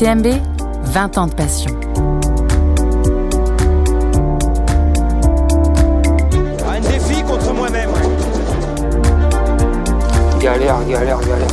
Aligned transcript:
UTMB, 0.00 0.28
20 0.82 1.18
ans 1.18 1.26
de 1.26 1.34
passion. 1.34 1.70
Un 6.66 6.80
défi 6.80 7.22
contre 7.22 7.52
moi-même. 7.52 7.90
Galère, 10.40 10.78
galère, 10.88 11.20
galère. 11.20 11.48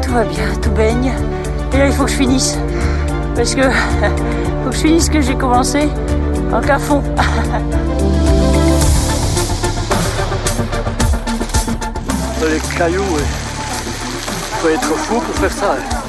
Tout 0.00 0.12
va 0.12 0.24
bien, 0.24 0.46
tout 0.62 0.70
baigne. 0.70 1.12
Et 1.74 1.76
là, 1.76 1.86
il 1.86 1.92
faut 1.92 2.04
que 2.04 2.10
je 2.10 2.16
finisse. 2.16 2.56
Parce 3.36 3.54
que 3.54 3.60
faut 4.64 4.70
que 4.70 4.76
je 4.76 4.80
finisse 4.80 5.04
ce 5.04 5.10
que 5.10 5.20
j'ai 5.20 5.34
commencé 5.34 5.90
en 6.50 6.62
fond. 6.78 7.02
Dans 12.40 12.46
les 12.46 12.60
cailloux, 12.78 13.02
ouais. 13.02 13.43
Être 14.70 14.94
fou 14.96 15.20
pour 15.20 15.34
faire 15.34 15.52
ça. 15.52 15.72
hein. 15.72 16.00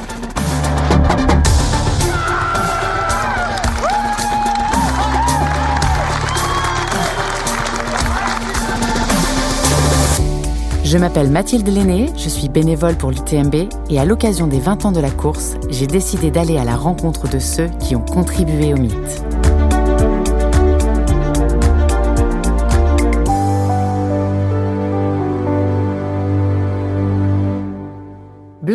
Je 10.84 10.98
m'appelle 10.99 11.30
Mathilde 11.32 11.68
Lenné, 11.68 12.12
je 12.16 12.30
suis 12.30 12.48
bénévole 12.48 12.96
pour 12.96 13.10
l'UTMB 13.10 13.55
et 13.90 13.99
à 13.99 14.05
l'occasion 14.05 14.46
des 14.48 14.60
20 14.60 14.85
ans 14.85 14.91
de 14.91 14.99
la 14.99 15.10
course, 15.10 15.55
j'ai 15.70 15.88
décidé 15.88 16.30
d'aller 16.30 16.58
à 16.58 16.63
la 16.63 16.76
rencontre 16.76 17.27
de 17.27 17.40
ceux 17.40 17.70
qui 17.80 17.96
ont 17.96 18.05
contribué 18.05 18.74
au 18.74 18.77
mythe. 18.77 19.24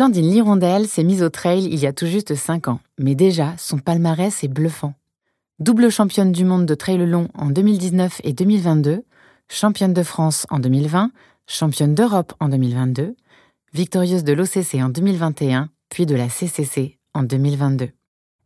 Blandine 0.01 0.31
Lirondelle 0.31 0.87
s'est 0.87 1.03
mise 1.03 1.21
au 1.21 1.29
trail 1.29 1.65
il 1.65 1.79
y 1.79 1.85
a 1.85 1.93
tout 1.93 2.07
juste 2.07 2.33
5 2.33 2.69
ans, 2.69 2.79
mais 2.97 3.13
déjà, 3.13 3.53
son 3.59 3.77
palmarès 3.77 4.43
est 4.43 4.47
bluffant. 4.47 4.95
Double 5.59 5.91
championne 5.91 6.31
du 6.31 6.43
monde 6.43 6.65
de 6.65 6.73
trail 6.73 7.05
long 7.05 7.27
en 7.35 7.51
2019 7.51 8.19
et 8.23 8.33
2022, 8.33 9.03
championne 9.47 9.93
de 9.93 10.01
France 10.01 10.47
en 10.49 10.57
2020, 10.57 11.11
championne 11.45 11.93
d'Europe 11.93 12.33
en 12.39 12.49
2022, 12.49 13.15
victorieuse 13.75 14.23
de 14.23 14.33
l'OCC 14.33 14.81
en 14.81 14.89
2021, 14.89 15.69
puis 15.89 16.07
de 16.07 16.15
la 16.15 16.29
CCC 16.29 16.97
en 17.13 17.21
2022. 17.21 17.91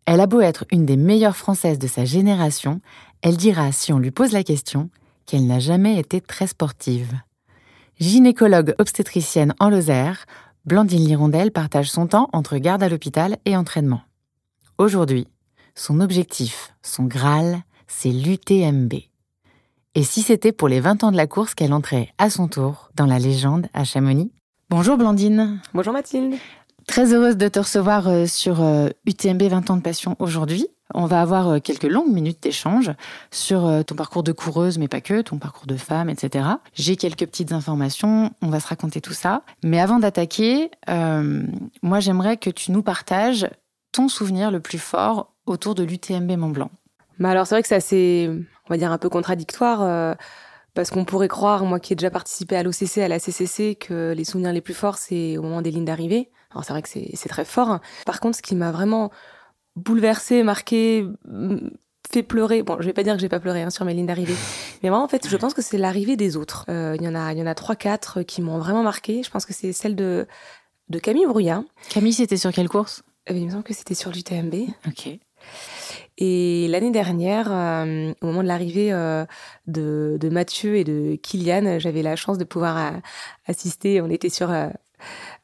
Elle 0.08 0.20
a 0.20 0.28
beau 0.28 0.42
être 0.42 0.66
une 0.74 0.86
des 0.86 0.98
meilleures 0.98 1.38
Françaises 1.38 1.80
de 1.80 1.88
sa 1.88 2.04
génération, 2.04 2.82
elle 3.22 3.38
dira, 3.38 3.72
si 3.72 3.94
on 3.94 4.00
lui 4.00 4.12
pose 4.12 4.34
la 4.34 4.44
question, 4.44 4.90
qu'elle 5.26 5.48
n'a 5.48 5.60
jamais 5.60 5.98
été 6.00 6.20
très 6.20 6.48
sportive. 6.48 7.14
Gynécologue 7.98 8.76
obstétricienne 8.78 9.56
en 9.62 9.70
Lozère, 9.70 10.26
Blandine 10.66 11.06
Lirondelle 11.06 11.52
partage 11.52 11.92
son 11.92 12.08
temps 12.08 12.28
entre 12.34 12.58
garde 12.58 12.82
à 12.82 12.90
l'hôpital 12.90 13.38
et 13.46 13.56
entraînement. 13.56 14.02
Aujourd'hui, 14.80 15.28
son 15.76 16.00
objectif, 16.00 16.74
son 16.82 17.04
Graal, 17.04 17.60
c'est 17.88 18.10
l'UTMB. 18.10 18.94
Et 19.94 20.04
si 20.04 20.24
c'était 20.24 20.52
pour 20.52 20.68
les 20.68 20.80
20 20.80 21.04
ans 21.04 21.12
de 21.12 21.18
la 21.18 21.28
course 21.28 21.54
qu'elle 21.54 21.72
entrait 21.72 22.10
à 22.18 22.32
son 22.32 22.48
tour 22.48 22.90
dans 22.96 23.06
la 23.06 23.20
légende 23.20 23.68
à 23.76 23.84
Chamonix? 23.84 24.32
Bonjour 24.72 24.98
Blandine. 24.98 25.62
Bonjour 25.76 25.94
Mathilde. 25.94 26.34
Très 26.88 27.14
heureuse 27.14 27.38
de 27.38 27.48
te 27.48 27.60
recevoir 27.60 28.08
euh, 28.08 28.26
sur 28.26 28.64
euh, 28.64 28.90
UTMB 29.06 29.44
20 29.44 29.70
ans 29.70 29.78
de 29.78 29.84
passion 29.84 30.16
aujourd'hui. 30.18 30.68
On 30.98 31.08
va 31.08 31.20
avoir 31.20 31.50
euh, 31.50 31.60
quelques 31.60 31.84
longues 31.84 32.12
minutes 32.12 32.42
d'échange 32.42 32.92
sur 33.30 33.66
euh, 33.66 33.84
ton 33.84 33.96
parcours 33.96 34.24
de 34.24 34.32
coureuse, 34.32 34.78
mais 34.78 34.88
pas 34.88 35.02
que, 35.02 35.22
ton 35.22 35.38
parcours 35.38 35.68
de 35.68 35.76
femme, 35.76 36.10
etc. 36.10 36.48
J'ai 36.74 36.96
quelques 36.96 37.26
petites 37.26 37.52
informations, 37.52 38.32
on 38.42 38.48
va 38.48 38.62
se 38.62 38.68
raconter 38.68 39.02
tout 39.02 39.14
ça. 39.14 39.42
Mais 39.62 39.82
avant 39.82 40.00
d'attaquer, 40.00 40.72
euh, 40.90 41.44
moi 41.82 42.00
j'aimerais 42.00 42.38
que 42.38 42.50
tu 42.50 42.72
nous 42.72 42.82
partages 42.82 43.46
ton 43.92 44.08
souvenir 44.08 44.52
le 44.52 44.62
plus 44.62 44.80
fort 44.80 45.34
autour 45.46 45.76
de 45.76 45.84
l'UTMB 45.84 46.32
Mont 46.38 46.50
Blanc. 46.50 46.72
Bah 47.20 47.32
alors 47.32 47.46
c'est 47.46 47.56
vrai 47.56 47.62
que 47.62 47.68
c'est 47.68 47.76
assez, 47.76 48.30
on 48.30 48.74
va 48.74 48.78
dire 48.78 48.94
un 48.94 48.98
peu 48.98 49.10
contradictoire 49.10 50.16
parce 50.74 50.92
qu'on 50.92 51.06
pourrait 51.06 51.28
croire, 51.28 51.66
moi 51.66 51.80
qui 51.80 51.94
ai 51.94 51.96
déjà 51.96 52.10
participé 52.10 52.56
à 52.56 52.64
l'OCC, 52.64 53.00
à 53.00 53.08
la 53.08 53.20
CCC, 53.20 53.76
que 53.76 54.14
les 54.16 54.24
souvenirs 54.24 54.54
les 54.54 54.62
plus 54.62 54.74
forts 54.74 54.98
c'est 54.98 55.38
au 55.38 55.42
moment 55.42 55.62
des 55.62 55.72
lignes 55.72 55.86
d'arrivée. 55.86 56.30
Alors 56.52 56.64
c'est 56.64 56.74
vrai 56.74 56.82
que 56.82 56.90
c'est 56.90 57.10
c'est 57.14 57.30
très 57.30 57.46
fort. 57.46 57.80
Par 58.06 58.22
contre, 58.22 58.38
ce 58.38 58.42
qui 58.42 58.56
m'a 58.56 58.72
vraiment 58.72 59.12
bouleversée, 59.76 60.44
marqué, 60.44 61.06
fait 62.12 62.24
pleurer. 62.24 62.64
Bon, 62.64 62.78
je 62.80 62.86
vais 62.86 62.94
pas 62.94 63.04
dire 63.04 63.16
que 63.16 63.22
j'ai 63.22 63.30
pas 63.30 63.40
pleuré 63.40 63.64
hein, 63.64 63.70
sur 63.70 63.86
mes 63.86 63.94
lignes 63.94 64.06
d'arrivée, 64.06 64.36
mais 64.84 64.90
vraiment 64.90 65.06
en 65.06 65.08
fait, 65.08 65.28
je 65.28 65.38
pense 65.38 65.54
que 65.54 65.62
c'est 65.62 65.78
l'arrivée 65.78 66.16
des 66.16 66.38
autres. 66.38 66.66
Euh, 66.70 66.96
Il 67.00 67.04
y 67.04 67.08
en 67.08 67.16
a, 67.16 67.34
il 67.34 67.40
y 67.40 67.42
en 67.42 67.48
a 67.48 67.56
trois, 67.56 67.76
quatre 67.76 68.22
qui 68.24 68.42
m'ont 68.42 68.58
vraiment 68.58 68.84
marqué. 68.84 69.24
Je 69.24 69.30
pense 69.30 69.46
que 69.46 69.54
c'est 69.54 69.74
celle 69.74 69.96
de 69.96 70.28
de 70.90 71.00
Camille 71.00 71.26
Brouillard. 71.26 71.64
Camille, 71.90 72.14
c'était 72.14 72.38
sur 72.38 72.52
quelle 72.52 72.70
course? 72.70 73.04
Euh, 73.30 73.34
Il 73.34 73.46
me 73.46 73.52
semble 73.52 73.64
que 73.64 73.74
c'était 73.74 73.96
sur 73.96 74.12
l'UTMB. 74.12 74.54
Ok. 74.88 75.10
Et 76.18 76.68
l'année 76.70 76.92
dernière, 76.92 77.52
euh, 77.52 78.14
au 78.22 78.28
moment 78.28 78.44
de 78.44 78.48
l'arrivée 78.48 78.94
euh, 78.94 79.26
de, 79.68 80.18
de 80.20 80.30
Mathieu 80.30 80.76
et 80.76 80.84
de 80.84 81.16
Kylian, 81.22 81.80
j'avais 81.80 82.04
la 82.04 82.16
chance 82.16 82.38
de 82.38 82.44
pouvoir 82.46 82.78
euh, 82.78 82.98
assister. 83.48 84.00
On 84.02 84.10
était 84.10 84.30
sur 84.30 84.54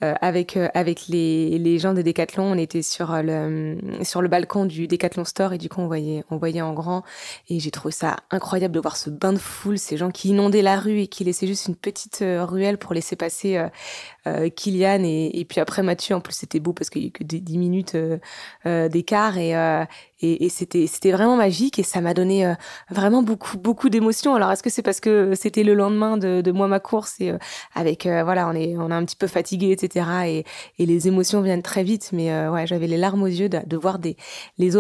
euh, 0.04 0.16
avec 0.20 0.58
euh, 0.58 0.68
avec 0.74 1.08
les, 1.10 1.60
les 1.60 1.78
gens 1.78 1.94
de 1.94 2.02
Decathlon, 2.02 2.44
on 2.44 2.58
était 2.58 2.82
sur 2.82 3.14
euh, 3.14 3.22
le 3.22 4.04
sur 4.04 4.24
le 4.24 4.30
balcon 4.30 4.66
du 4.66 4.88
Decathlon 4.88 5.26
Store 5.26 5.54
et 5.54 5.60
du 5.60 5.70
coup 5.70 5.80
on 5.80 5.86
voyait 5.86 6.24
on 6.32 6.38
voyait 6.38 6.62
en 6.62 6.74
grand 6.74 7.04
et 7.50 7.60
j'ai 7.60 7.70
trouvé 7.70 7.92
ça 7.92 8.16
incroyable 8.32 8.74
de 8.74 8.80
voir 8.80 8.98
ce 8.98 9.12
bain 9.12 9.32
de 9.32 9.38
foule, 9.38 9.78
ces 9.78 9.98
gens 9.98 10.10
qui 10.10 10.30
inondaient 10.30 10.64
la 10.64 10.80
rue 10.80 11.02
et 11.02 11.08
qui 11.08 11.24
laissaient 11.24 11.46
juste 11.46 11.68
une 11.68 11.76
petite 11.76 12.24
ruelle 12.24 12.80
pour 12.80 12.96
laisser 12.96 13.16
passer 13.16 13.64
Kylian 14.26 15.04
et, 15.04 15.46
puis 15.48 15.62
après 15.62 15.84
Mathieu. 15.84 16.16
En 16.16 16.22
plus 16.22 16.34
c'était 16.34 16.60
beau 16.60 16.74
parce 16.74 16.90
qu'il 16.90 17.04
y 17.04 17.06
a 17.06 17.08
eu 17.10 17.12
que 17.12 17.24
des 17.24 17.40
10 17.40 17.58
minutes 17.60 17.98
d'écart 18.66 19.38
et 19.38 19.54
et, 20.24 20.50
c'était 20.50 20.86
c'était 20.86 21.12
vraiment 21.12 21.36
magique 21.36 21.80
et 21.80 21.84
ça 21.84 22.00
m'a 22.00 22.14
donné 22.14 22.54
vraiment 22.90 23.24
beaucoup 23.24 23.58
beaucoup 23.58 23.90
d'émotions. 23.90 24.36
Alors 24.36 24.52
est-ce 24.52 24.64
que 24.64 24.70
c'est 24.70 24.84
parce 24.84 25.00
que 25.00 25.34
c'était 25.36 25.64
le 25.64 25.74
lendemain 25.74 26.18
de, 26.18 26.52
moi 26.52 26.68
ma 26.68 26.80
course 26.80 27.20
et 27.20 27.34
avec 27.76 28.06
voilà 28.06 28.48
on 28.48 28.54
est 28.54 28.76
on 28.78 28.90
est 28.90 28.94
un 28.94 29.06
petit 29.06 29.16
peu 29.16 29.28
fatigué 29.28 29.72
etc 29.72 29.91
et, 29.98 30.46
les 30.80 31.08
émotions 31.08 31.42
viennent 31.42 31.62
très 31.62 31.84
vite. 31.84 32.10
Mais 32.14 32.32
euh, 32.32 32.52
ouais 32.52 32.68
j'avais 32.68 32.88
les 32.88 32.98
larmes 32.98 33.24
aux 33.24 33.28
yeux 33.28 33.50
de, 33.50 33.78
voir 33.78 34.00
des 34.00 34.18
les 34.58 34.76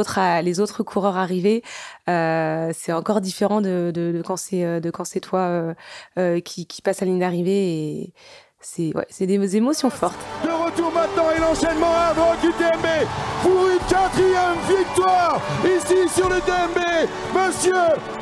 autres 0.59 0.83
coureurs 0.83 1.17
arriver. 1.17 1.63
Euh, 2.09 2.71
c'est 2.73 2.93
encore 2.93 3.21
différent 3.21 3.61
de, 3.61 4.21
quand 4.25 4.35
c'est 4.37 4.63
euh, 4.63 4.79
toi 5.21 5.39
euh, 5.39 5.73
euh, 6.17 6.39
qui 6.39 6.81
passe 6.83 7.01
à 7.01 7.05
la 7.05 7.11
ligne 7.11 7.19
d'arrivée 7.19 8.13
c'est 8.61 8.95
ouais 8.95 9.07
des 9.19 9.57
émotions 9.57 9.89
fortes. 9.89 10.19
De 10.43 10.49
retour 10.49 10.91
maintenant 10.91 11.31
et 11.35 11.39
l'enchaînement 11.39 11.93
à 11.93 12.13
droite 12.13 12.39
UTMB 12.43 12.87
pour 13.41 13.67
une 13.67 13.79
quatrième 13.89 14.59
victoire 14.67 15.41
ici 15.65 16.07
sur 16.13 16.29
le 16.29 16.39
TMB. 16.41 16.79
Monsieur 17.33 17.73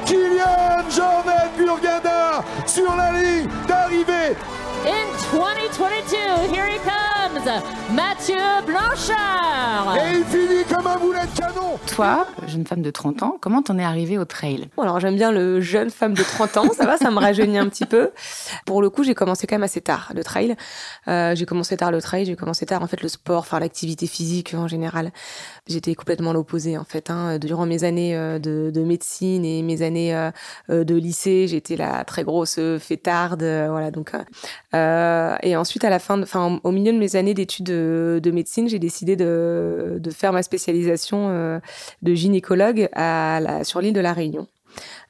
Kylian 0.05 0.89
Jornet 0.89 1.49
Burgada 1.57 2.43
sur 2.65 2.95
la 2.95 3.11
ligne 3.11 3.49
d'arrivée. 3.67 4.35
In 4.85 5.09
2022, 5.33 6.53
here 6.53 6.65
he 6.67 6.79
comes, 6.79 7.08
Mathieu 7.93 8.35
Blanchard. 8.65 9.95
Et 9.97 10.17
il 10.17 10.25
finit 10.25 10.63
comme 10.65 10.87
un 10.87 10.97
boulet 10.97 11.21
de 11.21 11.39
canon. 11.39 11.77
Toi, 11.87 12.27
jeune 12.47 12.65
femme 12.65 12.81
de 12.81 12.91
30 12.91 13.23
ans, 13.23 13.37
comment 13.39 13.61
t'en 13.61 13.77
es 13.77 13.83
arrivée 13.83 14.17
au 14.17 14.25
trail? 14.25 14.67
Bon, 14.75 14.83
alors 14.83 14.99
j'aime 14.99 15.15
bien 15.15 15.31
le 15.31 15.61
jeune 15.61 15.89
femme 15.89 16.13
de 16.13 16.23
30 16.23 16.57
ans, 16.57 16.73
ça 16.73 16.85
va, 16.85 16.97
ça 16.97 17.11
me 17.11 17.19
rajeunit 17.19 17.57
un 17.57 17.69
petit 17.69 17.85
peu. 17.85 18.11
Pour 18.65 18.81
le 18.81 18.89
coup, 18.89 19.03
j'ai 19.03 19.15
commencé 19.15 19.47
quand 19.47 19.55
même 19.55 19.63
assez 19.63 19.81
tard 19.81 20.11
le 20.15 20.23
trail. 20.23 20.55
Euh, 21.07 21.35
j'ai 21.35 21.45
commencé 21.45 21.77
tard 21.77 21.91
le 21.91 22.01
trail, 22.01 22.25
j'ai 22.25 22.35
commencé 22.35 22.65
tard 22.65 22.81
en 22.81 22.87
fait 22.87 23.01
le 23.01 23.09
sport, 23.09 23.39
enfin 23.39 23.59
l'activité 23.59 24.07
physique 24.07 24.53
en 24.55 24.67
général. 24.67 25.11
J'étais 25.69 25.93
complètement 25.93 26.33
l'opposé 26.33 26.79
en 26.79 26.83
fait. 26.83 27.11
Hein. 27.11 27.37
Durant 27.37 27.67
mes 27.67 27.83
années 27.83 28.17
euh, 28.17 28.39
de, 28.39 28.71
de 28.73 28.81
médecine 28.81 29.45
et 29.45 29.61
mes 29.61 29.83
années 29.83 30.15
euh, 30.15 30.31
euh, 30.71 30.83
de 30.83 30.95
lycée, 30.95 31.47
j'étais 31.47 31.75
la 31.75 32.03
très 32.05 32.23
grosse 32.23 32.59
fêtarde, 32.79 33.41
voilà 33.41 33.91
donc. 33.91 34.11
euh, 34.73 35.35
et 35.43 35.55
ensuite 35.55 35.83
à 35.83 35.91
la 35.91 35.99
fin, 35.99 36.19
enfin 36.23 36.59
au 36.63 36.71
milieu 36.71 36.91
de 36.91 36.97
mes 36.97 37.15
années 37.15 37.35
d'études 37.35 37.67
de, 37.67 38.19
de 38.21 38.31
médecine, 38.31 38.67
j'ai 38.67 38.79
décidé 38.79 39.15
de, 39.15 39.97
de 39.99 40.09
faire 40.09 40.33
ma 40.33 40.41
spécialisation 40.41 41.59
de 42.01 42.13
gynécologue 42.15 42.89
à 42.93 43.39
la, 43.39 43.63
sur 43.63 43.79
l'île 43.79 43.93
de 43.93 43.99
la 43.99 44.13
Réunion. 44.13 44.47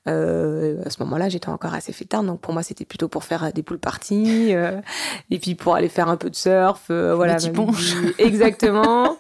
Euh, 0.08 0.82
à 0.86 0.90
ce 0.90 1.04
moment-là, 1.04 1.30
j'étais 1.30 1.50
encore 1.50 1.74
assez 1.74 1.92
fêtarde, 1.94 2.26
donc 2.26 2.40
pour 2.40 2.54
moi, 2.54 2.64
c'était 2.64 2.86
plutôt 2.86 3.08
pour 3.10 3.24
faire 3.24 3.52
des 3.54 3.62
poules 3.62 3.80
parties, 3.80 4.56
euh, 4.56 4.80
et 5.30 5.40
puis 5.40 5.56
pour 5.56 5.76
aller 5.76 5.90
faire 5.90 6.08
un 6.10 6.18
peu 6.18 6.30
de 6.30 6.36
surf, 6.36 6.86
euh, 6.90 7.14
voilà. 7.16 7.38
Exactement. 8.18 9.18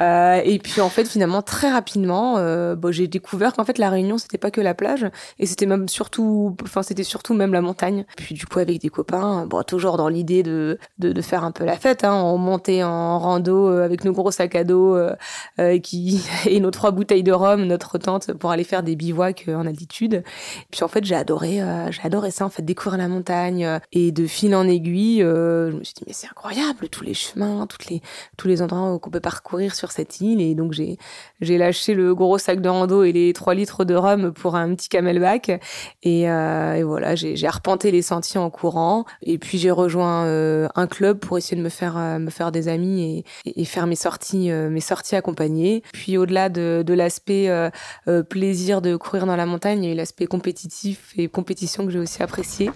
Euh, 0.00 0.40
et 0.44 0.58
puis 0.58 0.80
en 0.80 0.88
fait, 0.88 1.06
finalement, 1.06 1.42
très 1.42 1.70
rapidement, 1.70 2.38
euh, 2.38 2.74
bon, 2.74 2.92
j'ai 2.92 3.06
découvert 3.06 3.52
qu'en 3.52 3.64
fait 3.64 3.78
la 3.78 3.90
Réunion, 3.90 4.18
c'était 4.18 4.38
pas 4.38 4.50
que 4.50 4.60
la 4.60 4.74
plage, 4.74 5.06
et 5.38 5.46
c'était 5.46 5.66
même 5.66 5.88
surtout, 5.88 6.56
enfin 6.62 6.82
c'était 6.82 7.04
surtout 7.04 7.34
même 7.34 7.52
la 7.52 7.60
montagne. 7.60 8.04
Puis 8.16 8.34
du 8.34 8.46
coup, 8.46 8.58
avec 8.58 8.80
des 8.80 8.88
copains, 8.88 9.46
bon, 9.46 9.62
toujours 9.62 9.96
dans 9.96 10.08
l'idée 10.08 10.42
de, 10.42 10.78
de, 10.98 11.20
faire 11.20 11.44
un 11.44 11.52
peu 11.52 11.64
la 11.64 11.76
fête, 11.76 12.04
hein, 12.04 12.14
on 12.14 12.38
montait 12.38 12.82
en 12.82 13.18
rando 13.18 13.68
euh, 13.68 13.84
avec 13.84 14.04
nos 14.04 14.12
gros 14.12 14.30
sacs 14.30 14.54
à 14.54 14.64
dos 14.64 14.96
et 15.58 16.60
nos 16.60 16.70
trois 16.70 16.90
bouteilles 16.92 17.22
de 17.22 17.32
rhum, 17.32 17.64
notre 17.64 17.98
tente 17.98 18.32
pour 18.32 18.50
aller 18.50 18.64
faire 18.64 18.82
des 18.82 18.96
bivouacs 18.96 19.46
en 19.48 19.66
altitude. 19.66 20.24
Puis 20.70 20.82
en 20.82 20.88
fait, 20.88 21.04
j'ai 21.04 21.14
adoré, 21.14 21.60
j'ai 21.90 22.02
adoré 22.02 22.30
ça 22.30 22.46
en 22.46 22.50
fait, 22.50 22.62
découvrir 22.62 22.98
la 22.98 23.08
montagne 23.08 23.80
et 23.92 24.12
de 24.12 24.26
fil 24.26 24.54
en 24.54 24.66
aiguille, 24.66 25.20
je 25.20 25.76
me 25.76 25.84
suis 25.84 25.94
dit 25.94 26.04
mais 26.06 26.12
c'est 26.12 26.28
incroyable 26.28 26.88
tous 26.88 27.04
les 27.04 27.14
chemins, 27.14 27.66
toutes 27.66 27.86
les 27.86 28.00
tous 28.36 28.48
les 28.48 28.62
endroits 28.62 28.98
qu'on 28.98 29.10
peut 29.10 29.20
parcourir 29.20 29.74
sur 29.74 29.89
cette 29.92 30.20
île. 30.20 30.40
Et 30.40 30.54
donc, 30.54 30.72
j'ai, 30.72 30.98
lâché 31.40 31.94
le 31.94 32.14
gros 32.14 32.38
sac 32.38 32.60
de 32.60 32.68
rando 32.68 33.02
et 33.02 33.12
les 33.12 33.32
3 33.32 33.54
litres 33.54 33.84
de 33.84 33.94
rhum 33.94 34.32
pour 34.32 34.56
un 34.56 34.74
petit 34.74 34.88
camelback. 34.88 35.60
Et, 36.02 36.30
euh, 36.30 36.82
voilà, 36.84 37.14
j'ai, 37.14 37.46
arpenté 37.46 37.90
les 37.90 38.02
sentiers 38.02 38.40
en 38.40 38.50
courant. 38.50 39.04
Et 39.22 39.38
puis, 39.38 39.58
j'ai 39.58 39.70
rejoint 39.70 40.24
euh, 40.24 40.68
un 40.74 40.86
club 40.86 41.18
pour 41.18 41.38
essayer 41.38 41.56
de 41.56 41.62
me 41.62 41.68
faire, 41.68 41.96
euh, 41.96 42.18
me 42.18 42.30
faire 42.30 42.52
des 42.52 42.68
amis 42.68 43.24
et, 43.44 43.64
faire 43.64 43.86
mes 43.86 43.96
sorties, 43.96 44.50
mes 44.50 44.80
sorties 44.80 45.16
accompagnées. 45.16 45.82
Puis, 45.92 46.16
au-delà 46.16 46.48
de, 46.48 46.82
de 46.84 46.94
l'aspect 46.94 47.50
plaisir 48.28 48.82
de 48.82 48.96
courir 48.96 49.26
dans 49.26 49.36
la 49.36 49.46
montagne, 49.46 49.82
il 49.84 49.86
y 49.86 49.90
a 49.90 49.92
eu 49.92 49.96
l'aspect 49.96 50.26
compétitif 50.26 51.12
et 51.16 51.28
compétition 51.28 51.86
que 51.86 51.92
j'ai 51.92 51.98
aussi 51.98 52.22
apprécié. 52.22 52.70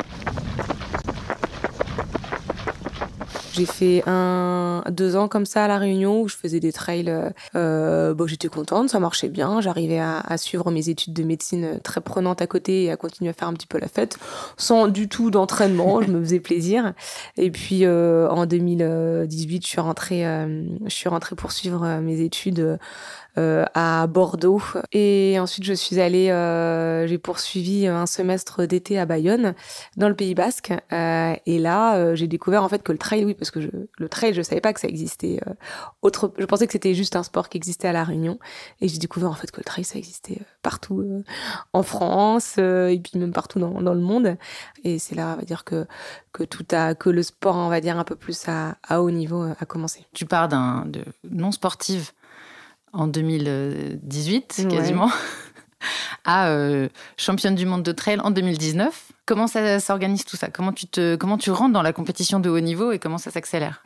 J'ai 3.55 3.67
fait 3.67 4.03
un, 4.06 4.83
deux 4.91 5.17
ans 5.17 5.29
comme 5.29 5.47
ça 5.47 5.65
à 5.65 5.69
La 5.69 5.79
Réunion 5.79 6.23
où 6.23 6.29
je 6.29 6.37
faisais 6.37 6.61
des 6.61 6.73
trails. 6.73 7.12
Euh, 7.55 8.15
bon, 8.15 8.27
j'étais 8.27 8.49
contente, 8.49 8.91
ça 8.91 8.99
marchait 8.99 9.29
bien. 9.29 9.61
J'arrivais 9.61 9.99
à, 9.99 10.19
à, 10.21 10.37
suivre 10.39 10.71
mes 10.71 10.89
études 10.89 11.12
de 11.12 11.23
médecine 11.23 11.79
très 11.83 12.01
prenantes 12.01 12.43
à 12.43 12.47
côté 12.47 12.85
et 12.85 12.91
à 12.91 12.97
continuer 12.97 13.31
à 13.31 13.33
faire 13.33 13.49
un 13.49 13.53
petit 13.53 13.67
peu 13.67 13.79
la 13.79 13.89
fête 13.89 14.19
sans 14.56 14.89
du 14.89 15.09
tout 15.09 15.31
d'entraînement. 15.31 16.03
je 16.03 16.11
me 16.11 16.21
faisais 16.21 16.41
plaisir. 16.41 16.95
Et 17.37 17.51
puis 17.51 17.85
euh, 17.85 18.29
en 18.29 18.47
2018, 18.47 19.62
je 19.62 19.69
suis 19.69 19.81
rentrée, 19.81 20.27
euh, 20.27 20.65
je 20.85 20.95
suis 20.95 21.09
rentrée 21.09 21.37
poursuivre 21.37 22.00
mes 22.00 22.21
études 22.21 22.61
euh, 22.61 22.77
à 23.37 24.07
Bordeaux. 24.07 24.63
Et 24.93 25.37
ensuite, 25.41 25.65
je 25.65 25.73
suis 25.73 26.01
allée, 26.01 26.31
euh, 26.31 27.07
j'ai 27.07 27.19
poursuivi 27.19 27.87
un 27.87 28.07
semestre 28.07 28.67
d'été 28.67 28.99
à 28.99 29.07
Bayonne, 29.07 29.55
dans 29.97 30.09
le 30.09 30.15
Pays 30.15 30.35
Basque. 30.35 30.73
Euh, 30.93 31.35
et 31.47 31.59
là, 31.59 31.97
euh, 31.97 32.15
j'ai 32.15 32.27
découvert 32.27 32.63
en 32.63 32.69
fait 32.69 32.83
que 32.83 32.93
le 32.93 32.99
trail, 32.99 33.25
oui, 33.25 33.35
parce 33.35 33.51
que 33.51 33.61
je, 33.61 33.69
le 33.99 34.09
trail, 34.09 34.35
je 34.35 34.43
savais 34.43 34.61
pas 34.61 34.73
que 34.73 34.81
ça 34.81 34.89
existait. 34.89 35.41
Euh, 35.47 35.53
autre, 36.03 36.33
je 36.39 36.45
pensais 36.45 36.67
que 36.67 36.73
c'était 36.73 36.95
juste 36.95 37.17
un 37.17 37.23
sport 37.23 37.49
qui 37.49 37.57
existait 37.57 37.89
à 37.89 37.93
la 37.93 38.05
Réunion. 38.05 38.39
Et 38.81 38.89
j'ai 38.89 38.99
découvert 38.99 39.31
en 39.31 39.35
fait 39.35 39.51
que 39.51 39.61
le 39.61 39.65
trail, 39.65 39.85
ça 39.85 39.99
existait 39.99 40.41
partout 40.63 41.25
en 41.73 41.83
France 41.83 42.59
et 42.59 43.01
puis 43.03 43.19
même 43.19 43.33
partout 43.33 43.59
dans, 43.59 43.81
dans 43.81 43.95
le 43.95 44.01
monde. 44.01 44.37
Et 44.83 44.99
c'est 44.99 45.15
là, 45.15 45.35
on 45.35 45.41
va 45.41 45.45
dire 45.45 45.65
que 45.65 45.87
que 46.33 46.43
tout 46.43 46.67
a, 46.73 46.95
que 46.95 47.11
le 47.11 47.23
sport, 47.23 47.55
on 47.55 47.69
va 47.69 47.81
dire 47.81 47.97
un 47.97 48.05
peu 48.05 48.17
plus 48.17 48.49
à, 48.49 48.77
à 48.83 49.01
haut 49.01 49.11
niveau, 49.11 49.43
a 49.43 49.65
commencé. 49.67 50.05
Tu 50.15 50.27
pars 50.27 50.49
d'un 50.49 50.85
de 50.87 51.05
non 51.31 51.53
sportive 51.53 52.11
en 52.94 53.06
2018 53.06 54.69
quasiment, 54.70 55.06
ouais. 55.06 55.12
à 56.25 56.49
euh, 56.49 56.88
championne 57.17 57.55
du 57.55 57.67
monde 57.67 57.82
de 57.82 57.93
trail 57.93 58.20
en 58.20 58.31
2019. 58.31 59.12
Comment 59.26 59.46
ça 59.46 59.81
s'organise 59.81 60.25
tout 60.25 60.37
ça? 60.37 60.49
Comment 60.49 60.73
tu, 60.73 60.87
te, 60.87 61.17
comment 61.17 61.38
tu 61.38 61.50
rentres 61.50 61.73
dans 61.73 61.82
la 61.82 61.93
compétition 61.93 62.41
de 62.41 62.49
haut 62.50 62.61
niveau 62.61 62.93
et 62.93 62.99
comment 62.99 63.19
ça 63.19 63.31
s'accélère? 63.31 63.82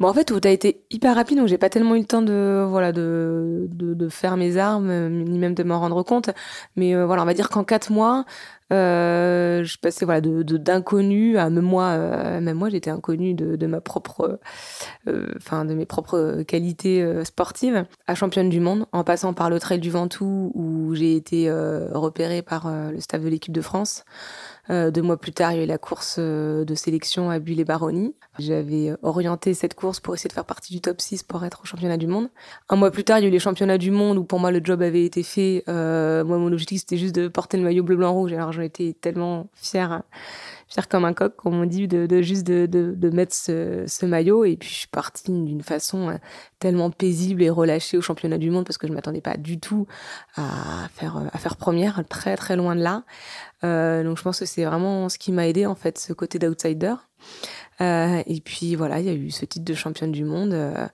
Bon, 0.00 0.08
en 0.08 0.14
fait, 0.14 0.24
tout 0.24 0.40
a 0.42 0.48
été 0.48 0.82
hyper 0.90 1.14
rapide, 1.14 1.38
donc 1.38 1.48
j'ai 1.48 1.58
pas 1.58 1.68
tellement 1.68 1.94
eu 1.94 2.00
le 2.00 2.06
temps 2.06 2.22
de, 2.22 2.64
voilà, 2.66 2.92
de, 2.92 3.68
de, 3.70 3.94
de 3.94 4.08
faire 4.08 4.36
mes 4.36 4.56
armes, 4.56 5.08
ni 5.08 5.38
même 5.38 5.54
de 5.54 5.62
m'en 5.62 5.78
rendre 5.78 6.02
compte. 6.02 6.30
Mais 6.76 6.94
euh, 6.94 7.06
voilà, 7.06 7.22
on 7.22 7.26
va 7.26 7.34
dire 7.34 7.50
qu'en 7.50 7.62
quatre 7.62 7.92
mois, 7.92 8.24
euh, 8.72 9.64
je 9.64 9.78
passais 9.78 10.04
voilà 10.04 10.20
de 10.20 10.42
d'inconnu 10.42 11.36
à 11.36 11.50
même 11.50 11.64
moi, 11.64 11.90
euh, 11.90 12.40
même 12.40 12.56
moi 12.56 12.70
j'étais 12.70 12.90
inconnue 12.90 13.34
de, 13.34 13.66
ma 13.66 13.80
propre, 13.80 14.40
enfin 15.36 15.64
euh, 15.64 15.68
de 15.68 15.74
mes 15.74 15.84
propres 15.84 16.42
qualités 16.42 17.04
sportives, 17.24 17.84
à 18.06 18.14
championne 18.14 18.48
du 18.48 18.60
monde, 18.60 18.86
en 18.92 19.04
passant 19.04 19.34
par 19.34 19.50
le 19.50 19.60
Trail 19.60 19.78
du 19.78 19.90
Ventoux 19.90 20.52
où 20.54 20.94
j'ai 20.94 21.16
été 21.16 21.50
repérée 21.92 22.42
par 22.42 22.70
le 22.90 23.00
staff 23.00 23.22
de 23.22 23.28
l'équipe 23.28 23.52
de 23.52 23.60
France. 23.60 24.04
Euh, 24.70 24.90
deux 24.90 25.02
mois 25.02 25.16
plus 25.16 25.32
tard, 25.32 25.52
il 25.52 25.58
y 25.58 25.60
a 25.60 25.64
eu 25.64 25.66
la 25.66 25.78
course 25.78 26.16
euh, 26.18 26.64
de 26.64 26.74
sélection 26.74 27.30
à 27.30 27.38
Bulle-et-Baronnie. 27.40 28.14
J'avais 28.38 28.94
orienté 29.02 29.54
cette 29.54 29.74
course 29.74 29.98
pour 29.98 30.14
essayer 30.14 30.28
de 30.28 30.34
faire 30.34 30.44
partie 30.44 30.72
du 30.72 30.80
top 30.80 31.00
6 31.00 31.24
pour 31.24 31.44
être 31.44 31.62
au 31.62 31.66
championnat 31.66 31.96
du 31.96 32.06
monde. 32.06 32.28
Un 32.68 32.76
mois 32.76 32.90
plus 32.90 33.04
tard, 33.04 33.18
il 33.18 33.22
y 33.22 33.24
a 33.24 33.28
eu 33.28 33.32
les 33.32 33.40
championnats 33.40 33.78
du 33.78 33.90
monde 33.90 34.18
où 34.18 34.24
pour 34.24 34.38
moi 34.38 34.50
le 34.50 34.60
job 34.62 34.80
avait 34.82 35.04
été 35.04 35.22
fait. 35.22 35.64
Euh, 35.68 36.24
moi, 36.24 36.38
mon 36.38 36.52
objectif, 36.52 36.80
c'était 36.80 36.96
juste 36.96 37.14
de 37.14 37.28
porter 37.28 37.56
le 37.56 37.64
maillot 37.64 37.82
bleu-blanc-rouge. 37.82 38.32
Alors 38.32 38.52
j'en 38.52 38.62
étais 38.62 38.94
tellement 39.00 39.48
fière 39.54 40.02
comme 40.88 41.04
un 41.04 41.12
coq, 41.12 41.36
comme 41.36 41.54
on 41.54 41.66
dit, 41.66 41.88
de, 41.88 42.22
juste 42.22 42.46
de, 42.46 42.66
de, 42.66 43.10
mettre 43.10 43.34
ce, 43.34 43.84
ce, 43.86 44.06
maillot. 44.06 44.44
Et 44.44 44.56
puis 44.56 44.68
je 44.68 44.74
suis 44.74 44.88
partie 44.88 45.30
d'une 45.30 45.62
façon 45.62 46.18
tellement 46.58 46.90
paisible 46.90 47.42
et 47.42 47.50
relâchée 47.50 47.96
au 47.96 48.00
championnat 48.00 48.38
du 48.38 48.50
monde 48.50 48.64
parce 48.64 48.78
que 48.78 48.86
je 48.86 48.92
m'attendais 48.92 49.20
pas 49.20 49.36
du 49.36 49.60
tout 49.60 49.86
à 50.36 50.88
faire 50.94 51.22
à 51.32 51.38
faire 51.38 51.56
première, 51.56 52.02
très 52.08 52.36
très 52.36 52.56
loin 52.56 52.74
de 52.74 52.82
là. 52.82 53.04
Euh, 53.64 54.02
donc 54.02 54.18
je 54.18 54.22
pense 54.22 54.40
que 54.40 54.46
c'est 54.46 54.64
vraiment 54.64 55.08
ce 55.08 55.18
qui 55.18 55.32
m'a 55.32 55.46
aidé 55.46 55.66
en 55.66 55.74
fait, 55.74 55.98
ce 55.98 56.12
côté 56.12 56.38
d'outsider. 56.38 56.94
Euh, 57.80 58.22
et 58.26 58.40
puis 58.40 58.74
voilà, 58.74 59.00
il 59.00 59.06
y 59.06 59.08
a 59.08 59.14
eu 59.14 59.30
ce 59.30 59.44
titre 59.44 59.64
de 59.64 59.74
championne 59.74 60.12
du 60.12 60.24
monde. 60.24 60.52
Euh, 60.52 60.86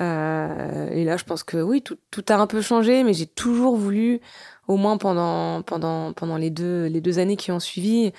euh, 0.00 0.88
et 0.90 1.04
là, 1.04 1.16
je 1.16 1.24
pense 1.24 1.42
que 1.42 1.56
oui, 1.56 1.82
tout, 1.82 2.24
a 2.28 2.34
un 2.34 2.46
peu 2.46 2.60
changé, 2.62 3.02
mais 3.02 3.14
j'ai 3.14 3.26
toujours 3.26 3.76
voulu, 3.76 4.20
au 4.68 4.76
moins 4.76 4.96
pendant 4.96 5.62
pendant 5.62 6.12
pendant 6.12 6.36
les 6.36 6.50
deux 6.50 6.86
les 6.86 7.00
deux 7.00 7.18
années 7.18 7.36
qui 7.36 7.50
ont 7.50 7.58
suivi, 7.58 8.12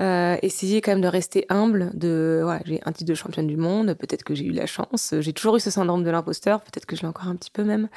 euh, 0.00 0.36
essayer 0.42 0.80
quand 0.80 0.92
même 0.92 1.00
de 1.00 1.08
rester 1.08 1.44
humble. 1.48 1.90
De 1.94 2.40
voilà, 2.42 2.60
j'ai 2.64 2.80
un 2.86 2.92
titre 2.92 3.10
de 3.10 3.14
championne 3.14 3.46
du 3.46 3.56
monde, 3.56 3.94
peut-être 3.94 4.24
que 4.24 4.34
j'ai 4.34 4.44
eu 4.44 4.52
la 4.52 4.66
chance. 4.66 5.14
J'ai 5.20 5.32
toujours 5.32 5.56
eu 5.56 5.60
ce 5.60 5.70
syndrome 5.70 6.04
de 6.04 6.10
l'imposteur, 6.10 6.62
peut-être 6.62 6.86
que 6.86 6.96
je 6.96 7.02
l'ai 7.02 7.08
encore 7.08 7.28
un 7.28 7.36
petit 7.36 7.50
peu 7.50 7.64
même. 7.64 7.88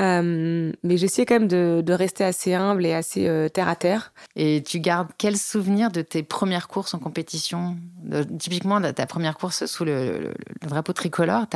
Euh, 0.00 0.72
mais 0.82 0.96
j'essayais 0.96 1.26
quand 1.26 1.34
même 1.34 1.48
de, 1.48 1.82
de, 1.84 1.92
rester 1.92 2.24
assez 2.24 2.54
humble 2.54 2.86
et 2.86 2.94
assez 2.94 3.28
euh, 3.28 3.48
terre 3.48 3.68
à 3.68 3.76
terre. 3.76 4.12
Et 4.34 4.62
tu 4.62 4.80
gardes 4.80 5.08
quel 5.18 5.36
souvenir 5.36 5.90
de 5.90 6.00
tes 6.00 6.22
premières 6.22 6.68
courses 6.68 6.94
en 6.94 6.98
compétition? 6.98 7.76
De, 8.02 8.22
Typiquement, 8.22 8.80
ta 8.80 9.06
première 9.06 9.36
course 9.36 9.66
sous 9.66 9.84
le, 9.84 10.32
drapeau 10.62 10.92
tricolore, 10.92 11.46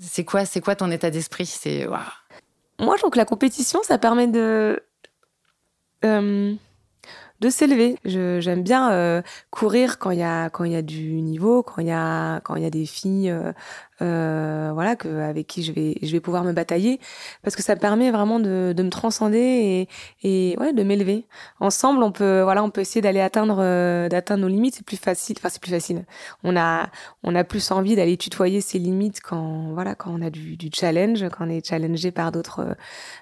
c'est 0.00 0.24
quoi, 0.24 0.44
c'est 0.44 0.60
quoi 0.60 0.76
ton 0.76 0.90
état 0.90 1.10
d'esprit? 1.10 1.46
C'est. 1.46 1.86
Moi, 2.78 2.96
je 2.96 3.00
trouve 3.00 3.10
que 3.10 3.18
la 3.18 3.24
compétition, 3.24 3.82
ça 3.82 3.98
permet 3.98 4.26
de 4.26 4.82
euh, 6.04 6.54
de 7.40 7.50
s'élever. 7.50 7.96
J'aime 8.04 8.62
bien 8.62 8.92
euh, 8.92 9.20
courir 9.50 9.98
quand 9.98 10.10
il 10.10 10.20
y 10.20 10.22
a 10.22 10.48
quand 10.48 10.64
il 10.64 10.72
y 10.72 10.76
a 10.76 10.82
du 10.82 11.20
niveau, 11.20 11.62
quand 11.62 11.82
il 11.82 11.88
y 11.88 11.92
a 11.92 12.40
quand 12.40 12.54
il 12.54 12.62
y 12.62 12.66
a 12.66 12.70
des 12.70 12.86
filles 12.86 13.30
euh, 13.30 13.52
voilà 14.00 14.96
que 14.96 15.08
avec 15.08 15.46
qui 15.46 15.62
je 15.62 15.72
vais 15.72 15.96
je 16.02 16.10
vais 16.12 16.20
pouvoir 16.20 16.44
me 16.44 16.52
batailler 16.52 17.00
parce 17.42 17.56
que 17.56 17.62
ça 17.62 17.76
permet 17.76 18.10
vraiment 18.10 18.40
de, 18.40 18.72
de 18.76 18.82
me 18.82 18.90
transcender 18.90 19.88
et, 20.22 20.52
et 20.52 20.56
ouais 20.58 20.72
de 20.72 20.82
m'élever. 20.82 21.26
Ensemble 21.60 22.02
on 22.02 22.12
peut 22.12 22.42
voilà 22.42 22.62
on 22.64 22.70
peut 22.70 22.80
essayer 22.80 23.00
d'aller 23.00 23.20
atteindre 23.20 23.58
euh, 23.60 24.08
d'atteindre 24.08 24.42
nos 24.42 24.48
limites. 24.48 24.76
C'est 24.76 24.86
plus 24.86 24.96
facile 24.96 25.36
enfin 25.38 25.48
c'est 25.48 25.62
plus 25.62 25.70
facile. 25.70 26.04
On 26.42 26.56
a 26.56 26.88
on 27.22 27.34
a 27.34 27.44
plus 27.44 27.70
envie 27.70 27.96
d'aller 27.96 28.16
tutoyer 28.16 28.60
ses 28.60 28.78
limites 28.78 29.20
quand 29.20 29.72
voilà 29.72 29.94
quand 29.94 30.10
on 30.12 30.22
a 30.22 30.30
du, 30.30 30.56
challenge 30.74 31.28
quand 31.30 31.46
on 31.46 31.50
est 31.50 31.66
challengé 31.66 32.10
par 32.10 32.32
d'autres 32.32 32.76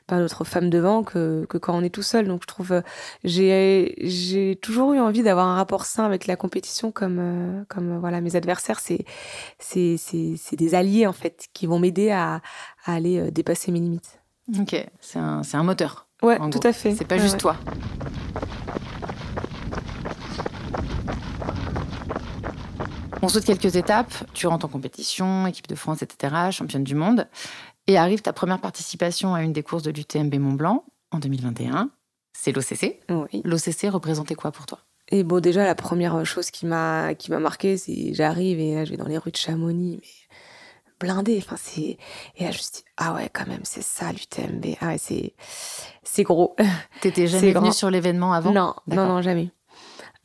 par 0.07 0.19
d'autres 0.19 0.45
femmes 0.45 0.71
devant 0.71 1.03
que, 1.03 1.47
que 1.49 1.59
quand 1.59 1.77
on 1.77 1.83
est 1.83 1.91
tout 1.95 2.03
seul. 2.03 2.27
Donc 2.27 2.43
je 2.43 2.47
trouve 2.47 2.83
j'ai 3.25 3.95
j'ai 3.99 4.57
toujours 4.57 4.93
eu 4.95 5.01
envie 5.01 5.23
d'avoir 5.23 5.47
un 5.47 5.57
rapport 5.57 5.85
sain 5.85 6.05
avec 6.05 6.27
la 6.27 6.37
compétition 6.37 6.93
comme 6.93 7.65
comme 7.69 7.99
voilà 7.99 8.21
mes 8.21 8.37
adversaires. 8.37 8.81
C'est 8.81 9.05
c'est 9.59 9.97
c'est 9.99 10.35
c'est 10.37 10.57
alliés 10.75 11.07
en 11.07 11.13
fait 11.13 11.47
qui 11.53 11.67
vont 11.67 11.79
m'aider 11.79 12.11
à, 12.11 12.41
à, 12.85 12.95
aller 12.95 13.19
euh, 13.19 13.31
dépasser 13.31 13.73
mes 13.73 13.81
limites. 13.81 14.21
Ok, 14.59 14.75
c'est 15.01 15.19
un, 15.19 15.43
un, 15.53 15.63
moteur. 15.63 16.09
Ouais, 16.23 16.39
tout 16.39 16.59
gros. 16.59 16.67
à 16.67 16.73
fait. 16.73 16.95
C'est 16.95 17.05
pas 17.05 17.17
ouais, 17.17 17.21
juste 17.21 17.35
ouais. 17.35 17.41
toi. 17.41 17.57
On 23.23 23.29
saute 23.29 23.45
quelques 23.45 23.77
étapes. 23.77 24.13
Tu 24.33 24.47
rentres 24.47 24.65
en 24.65 24.69
compétition, 24.69 25.47
équipe 25.47 25.69
de 25.69 25.75
France, 25.75 26.03
etc., 26.03 26.51
championne 26.51 26.85
du 26.85 26.95
monde. 26.95 27.29
Et 27.87 27.99
arrive 27.99 28.23
ta 28.23 28.33
première 28.33 28.61
participation 28.61 29.35
à 29.35 29.43
une 29.43 29.53
des 29.53 29.63
courses 29.63 29.83
de 29.83 29.91
l'UTMB 29.91 30.35
Mont 30.37 30.53
Blanc 30.55 30.85
en 31.11 31.19
2021. 31.19 31.91
C'est 32.33 32.53
l'OCC. 32.53 33.01
Oui. 33.11 33.43
L'OCC 33.45 33.93
représentait 33.93 34.35
quoi 34.35 34.53
pour 34.53 34.67
toi? 34.67 34.79
Et 35.11 35.25
bon, 35.25 35.41
déjà, 35.41 35.65
la 35.65 35.75
première 35.75 36.25
chose 36.25 36.51
qui 36.51 36.67
m'a 36.67 37.15
qui 37.15 37.31
m'a 37.31 37.41
marqué, 37.41 37.77
c'est 37.77 38.15
j'arrive 38.15 38.61
et 38.61 38.75
là, 38.77 38.85
je 38.85 38.91
vais 38.93 38.97
dans 38.97 39.09
les 39.09 39.19
rues 39.19 39.33
de 39.33 39.37
Chamonix, 39.37 39.99
mais 40.01 40.09
blindé. 41.01 41.39
Enfin, 41.39 41.57
c'est 41.59 41.97
et 42.37 42.45
là 42.45 42.51
je 42.51 42.59
me 42.59 42.63
suis 42.63 42.73
dit 42.75 42.85
ah 42.99 43.15
ouais 43.15 43.29
quand 43.33 43.47
même 43.49 43.63
c'est 43.65 43.83
ça 43.83 44.13
l'UTMB. 44.13 44.77
Ah 44.81 44.89
ouais 44.89 44.99
c'est 44.99 45.35
c'est 46.03 46.23
gros. 46.23 46.55
T'étais 47.01 47.27
jamais 47.27 47.53
venu 47.53 47.73
sur 47.73 47.91
l'événement 47.91 48.33
avant? 48.33 48.53
Non 48.53 48.75
non 48.87 49.07
non 49.09 49.23
jamais. 49.23 49.51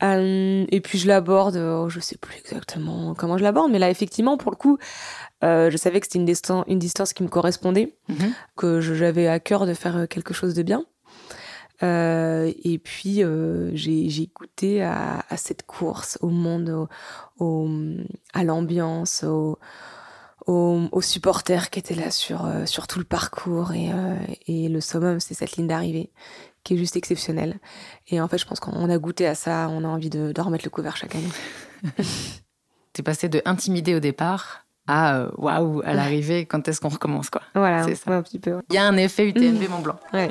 Euh, 0.02 0.66
et 0.68 0.80
puis 0.82 0.98
je 0.98 1.08
l'aborde, 1.08 1.56
euh, 1.56 1.88
je 1.88 2.00
sais 2.00 2.18
plus 2.18 2.36
exactement 2.36 3.14
comment 3.14 3.38
je 3.38 3.42
l'aborde, 3.42 3.72
mais 3.72 3.78
là 3.78 3.88
effectivement 3.88 4.36
pour 4.36 4.50
le 4.50 4.56
coup, 4.56 4.76
euh, 5.42 5.70
je 5.70 5.76
savais 5.78 6.00
que 6.00 6.06
c'était 6.06 6.18
une, 6.18 6.26
distan- 6.26 6.64
une 6.66 6.78
distance 6.78 7.14
qui 7.14 7.22
me 7.22 7.28
correspondait, 7.30 7.96
Mhm. 8.10 8.34
que 8.56 8.80
je- 8.82 8.92
j'avais 8.92 9.26
à 9.26 9.40
cœur 9.40 9.64
de 9.64 9.72
faire 9.72 10.06
quelque 10.08 10.34
chose 10.34 10.52
de 10.52 10.62
bien. 10.62 10.84
Euh, 11.82 12.52
et 12.64 12.78
puis 12.78 13.22
j'ai 13.72 14.08
j'ai 14.10 14.30
goûté 14.34 14.82
à, 14.82 15.24
à 15.30 15.36
cette 15.38 15.62
course, 15.64 16.18
au 16.20 16.28
monde, 16.28 16.88
au, 17.38 17.44
au- 17.44 17.70
à 18.34 18.44
l'ambiance, 18.44 19.24
au, 19.24 19.58
aux, 20.46 20.82
aux 20.92 21.00
supporters 21.02 21.70
qui 21.70 21.78
étaient 21.78 21.94
là 21.94 22.10
sur, 22.10 22.44
euh, 22.46 22.66
sur 22.66 22.86
tout 22.86 22.98
le 22.98 23.04
parcours. 23.04 23.72
Et, 23.72 23.90
euh, 23.92 24.16
et 24.46 24.68
le 24.68 24.80
summum, 24.80 25.20
c'est 25.20 25.34
cette 25.34 25.56
ligne 25.56 25.66
d'arrivée 25.66 26.10
qui 26.64 26.74
est 26.74 26.78
juste 26.78 26.96
exceptionnelle. 26.96 27.58
Et 28.08 28.20
en 28.20 28.26
fait, 28.28 28.38
je 28.38 28.46
pense 28.46 28.58
qu'on 28.60 28.90
a 28.90 28.98
goûté 28.98 29.26
à 29.26 29.34
ça, 29.36 29.68
on 29.70 29.84
a 29.84 29.88
envie 29.88 30.10
de, 30.10 30.32
de 30.32 30.40
remettre 30.40 30.64
le 30.64 30.70
couvert 30.70 30.96
chaque 30.96 31.14
année. 31.14 31.28
T'es 32.92 33.02
passé 33.02 33.28
de 33.28 33.42
intimidé 33.44 33.94
au 33.94 34.00
départ 34.00 34.66
à 34.88 35.16
euh, 35.18 35.30
waouh 35.36 35.82
à 35.84 35.92
l'arrivée. 35.94 36.46
Quand 36.46 36.66
est-ce 36.68 36.80
qu'on 36.80 36.88
recommence 36.88 37.28
quoi? 37.30 37.42
Voilà, 37.54 37.82
C'est 37.84 37.94
ça. 37.94 38.10
un 38.12 38.22
petit 38.22 38.38
peu. 38.38 38.54
ouais. 38.54 38.62
Il 38.70 38.74
y 38.74 38.78
a 38.78 38.84
un 38.86 38.96
effet 38.96 39.28
UTMB 39.28 39.68
Mont 39.68 39.80
Blanc. 39.80 39.96
Ouais. 40.12 40.28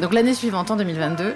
Donc 0.00 0.14
l'année 0.14 0.32
suivante, 0.32 0.70
en 0.70 0.76
2022, 0.76 1.34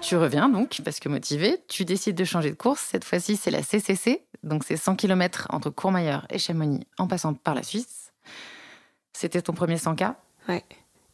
tu 0.00 0.16
reviens 0.16 0.48
donc 0.48 0.80
parce 0.82 0.98
que 0.98 1.10
motivé, 1.10 1.62
tu 1.68 1.84
décides 1.84 2.16
de 2.16 2.24
changer 2.24 2.48
de 2.48 2.54
course. 2.54 2.80
Cette 2.90 3.04
fois-ci, 3.04 3.36
c'est 3.36 3.50
la 3.50 3.62
CCC, 3.62 4.24
donc 4.42 4.64
c'est 4.64 4.78
100 4.78 4.96
km 4.96 5.46
entre 5.50 5.68
Courmayeur 5.68 6.26
et 6.30 6.38
Chamonix 6.38 6.86
en 6.96 7.06
passant 7.06 7.34
par 7.34 7.54
la 7.54 7.62
Suisse. 7.62 8.10
C'était 9.12 9.42
ton 9.42 9.52
premier 9.52 9.76
100K. 9.76 10.14
Ouais. 10.48 10.64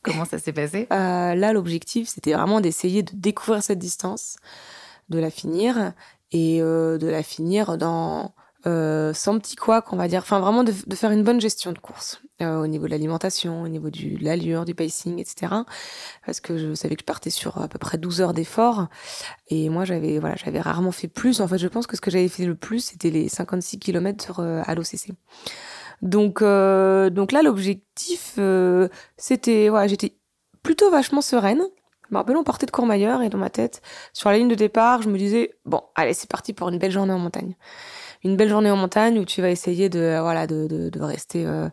Comment 0.05 0.25
ça 0.25 0.39
s'est 0.39 0.53
passé? 0.53 0.87
Euh, 0.93 1.35
là, 1.35 1.53
l'objectif, 1.53 2.09
c'était 2.09 2.35
vraiment 2.35 2.61
d'essayer 2.61 3.03
de 3.03 3.11
découvrir 3.13 3.61
cette 3.61 3.81
distance, 3.81 4.37
de 5.09 5.19
la 5.19 5.31
finir 5.31 5.95
et 6.31 6.63
euh, 6.63 6.97
de 6.97 7.09
la 7.09 7.25
finir 7.25 7.77
dans 7.77 8.35
euh, 8.69 9.13
sans 9.15 9.39
petit 9.39 9.57
quoi 9.57 9.83
qu'on 9.83 9.97
va 9.97 10.09
dire. 10.09 10.21
Enfin, 10.21 10.41
vraiment 10.41 10.65
de, 10.65 10.73
faire 10.95 11.11
une 11.11 11.25
bonne 11.25 11.41
gestion 11.41 11.73
de 11.73 11.79
course 11.79 12.21
euh, 12.43 12.63
au 12.63 12.67
niveau 12.67 12.87
de 12.87 12.91
l'alimentation, 12.91 13.63
au 13.63 13.69
niveau 13.69 13.91
de 13.91 14.23
l'allure, 14.23 14.65
du 14.65 14.75
pacing, 14.75 15.19
etc. 15.19 15.53
Parce 16.25 16.41
que 16.41 16.57
je 16.57 16.75
savais 16.75 16.95
que 16.95 17.03
je 17.03 17.07
partais 17.07 17.31
sur 17.31 17.61
à 17.61 17.69
peu 17.69 17.79
près 17.79 17.99
12 17.99 18.21
heures 18.21 18.35
d'effort 18.35 18.89
et 19.49 19.69
moi, 19.69 19.85
j'avais 19.85 20.19
voilà, 20.19 20.37
j'avais 20.37 20.61
rarement 20.61 20.93
fait 20.93 21.09
plus. 21.09 21.41
En 21.41 21.49
fait, 21.49 21.59
je 21.59 21.69
pense 21.69 21.87
que 21.87 21.97
ce 21.97 22.01
que 22.01 22.11
j'avais 22.11 22.29
fait 22.29 22.47
le 22.47 22.55
plus, 22.55 22.81
c'était 22.81 23.11
les 23.11 23.29
56 23.29 23.79
km 23.79 24.41
à 24.41 24.75
l'OCC. 24.75 25.15
Donc, 26.03 26.43
euh, 26.43 27.11
donc 27.11 27.33
là, 27.33 27.43
l'objectif, 27.43 28.35
euh, 28.39 28.89
c'était, 29.17 29.69
voilà, 29.69 29.87
j'étais 29.87 30.17
plutôt 30.63 30.91
vachement 30.91 31.21
sereine. 31.21 31.63
Je 32.09 32.15
me 32.15 32.19
rappelle, 32.19 32.37
on 32.37 32.45
partait 32.45 32.67
de 32.67 32.71
Courmayeur 32.71 33.23
et 33.23 33.29
dans 33.29 33.39
ma 33.39 33.51
tête, 33.51 33.83
sur 34.13 34.31
la 34.31 34.39
ligne 34.39 34.49
de 34.49 34.55
départ, 34.55 35.03
je 35.03 35.11
me 35.11 35.19
disais, 35.19 35.55
bon, 35.67 35.83
allez, 35.95 36.15
c'est 36.15 36.31
parti 36.31 36.53
pour 36.53 36.69
une 36.69 36.79
belle 36.79 36.91
journée 36.91 37.13
en 37.13 37.19
montagne. 37.19 37.55
Une 38.29 38.37
belle 38.37 38.51
journée 38.51 38.71
en 38.71 38.77
montagne 38.77 39.19
où 39.19 39.25
tu 39.25 39.41
vas 39.41 39.49
essayer 39.49 39.89
de, 39.89 40.19
voilà, 40.21 40.47
de, 40.47 40.67
de, 40.67 40.91
de 40.91 41.01
rester, 41.01 41.47
euh, 41.47 41.71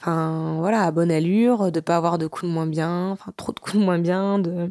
enfin, 0.00 0.56
voilà, 0.58 0.82
à 0.84 0.90
bonne 0.90 1.10
allure, 1.10 1.72
de 1.72 1.80
pas 1.80 1.96
avoir 1.96 2.18
de 2.18 2.26
coups 2.26 2.48
de 2.48 2.54
moins 2.54 2.66
bien, 2.66 3.10
enfin, 3.10 3.32
trop 3.36 3.52
de 3.52 3.60
coups 3.60 3.76
de 3.76 3.82
moins 3.82 3.98
bien, 3.98 4.38
de, 4.38 4.70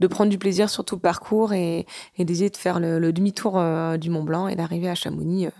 de 0.00 0.06
prendre 0.06 0.30
du 0.30 0.38
plaisir 0.38 0.70
sur 0.70 0.84
tout 0.84 0.94
le 0.96 1.00
parcours 1.00 1.52
et, 1.52 1.86
et 2.16 2.24
d'essayer 2.24 2.50
de 2.50 2.56
faire 2.56 2.80
le, 2.80 2.98
le 2.98 3.12
demi-tour 3.12 3.58
euh, 3.58 3.96
du 3.96 4.10
Mont 4.10 4.24
Blanc 4.24 4.48
et 4.48 4.56
d'arriver 4.56 4.88
à 4.88 4.94
Chamonix, 4.94 5.46
euh, 5.46 5.50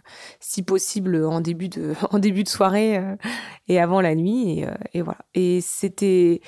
si 0.40 0.62
possible, 0.62 1.24
en 1.24 1.40
début 1.40 1.68
de, 1.68 1.94
en 2.10 2.18
début 2.18 2.44
de 2.44 2.48
soirée 2.48 2.98
euh, 2.98 3.16
et 3.68 3.80
avant 3.80 4.00
la 4.00 4.14
nuit. 4.14 4.60
Et, 4.60 4.66
euh, 4.66 4.74
et 4.94 5.02
voilà. 5.02 5.18
Et 5.34 5.60
c'était, 5.60 6.40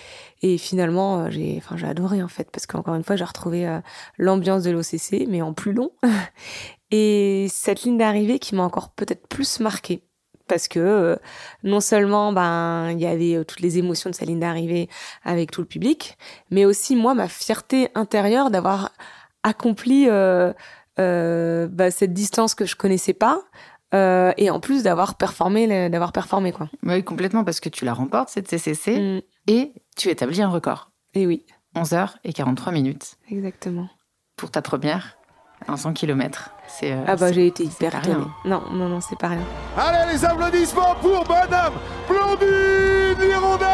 et 0.42 0.58
finalement, 0.58 1.20
euh, 1.24 1.30
j'ai, 1.30 1.56
enfin, 1.58 1.76
j'ai 1.76 1.86
adoré 1.86 2.22
en 2.22 2.28
fait, 2.28 2.50
parce 2.50 2.66
qu'encore 2.66 2.94
une 2.94 3.04
fois, 3.04 3.16
j'ai 3.16 3.24
retrouvé 3.24 3.66
euh, 3.66 3.80
l'ambiance 4.18 4.62
de 4.62 4.70
l'OCC, 4.70 5.26
mais 5.28 5.42
en 5.42 5.52
plus 5.52 5.72
long. 5.72 5.92
et 6.90 7.46
cette 7.50 7.82
ligne 7.82 7.98
d'arrivée 7.98 8.38
qui 8.38 8.54
m'a 8.54 8.62
encore 8.62 8.90
peut-être 8.90 9.26
plus 9.28 9.60
marquée. 9.60 10.04
Parce 10.50 10.66
que 10.66 10.80
euh, 10.80 11.16
non 11.62 11.80
seulement 11.80 12.32
ben 12.32 12.90
il 12.90 13.00
y 13.00 13.06
avait 13.06 13.36
euh, 13.36 13.44
toutes 13.44 13.60
les 13.60 13.78
émotions 13.78 14.10
de 14.10 14.14
sa 14.16 14.24
ligne 14.24 14.40
d'arrivée 14.40 14.88
avec 15.22 15.52
tout 15.52 15.60
le 15.60 15.66
public, 15.66 16.18
mais 16.50 16.64
aussi 16.64 16.96
moi 16.96 17.14
ma 17.14 17.28
fierté 17.28 17.88
intérieure 17.94 18.50
d'avoir 18.50 18.90
accompli 19.44 20.06
euh, 20.08 20.52
bah, 20.98 21.90
cette 21.92 22.12
distance 22.12 22.56
que 22.56 22.66
je 22.66 22.74
connaissais 22.74 23.14
pas 23.14 23.42
et 23.92 24.50
en 24.50 24.60
plus 24.60 24.82
d'avoir 24.84 25.16
performé 25.16 25.88
d'avoir 25.88 26.12
performé 26.12 26.52
quoi. 26.52 26.68
Oui, 26.84 27.02
complètement, 27.02 27.42
parce 27.42 27.58
que 27.60 27.68
tu 27.68 27.84
la 27.84 27.92
remportes, 27.94 28.28
cette 28.28 28.48
CCC, 28.48 28.98
Mm. 29.00 29.20
et 29.48 29.72
tu 29.96 30.08
établis 30.10 30.42
un 30.42 30.48
record. 30.48 30.90
Et 31.14 31.26
oui, 31.26 31.44
11 31.74 31.94
heures 31.94 32.18
et 32.24 32.32
43 32.32 32.72
minutes 32.72 33.16
exactement. 33.30 33.88
pour 34.36 34.50
ta 34.50 34.62
première 34.62 35.16
en 35.68 35.76
100 35.76 35.92
km. 35.92 36.50
C'est, 36.66 36.92
euh, 36.92 37.04
Ah 37.06 37.16
bah 37.16 37.32
j'ai 37.32 37.46
été 37.46 37.64
hyper 37.64 37.92
rien. 37.92 38.00
étonnée. 38.02 38.26
Non, 38.44 38.62
non, 38.72 38.88
non, 38.88 39.00
c'est 39.00 39.18
pas 39.18 39.28
rien. 39.28 39.42
Allez, 39.76 40.12
les 40.12 40.24
applaudissements 40.24 40.94
pour 41.00 41.24
Madame 41.28 41.72
Blandine 42.08 43.18
l'hirondelle. 43.20 43.68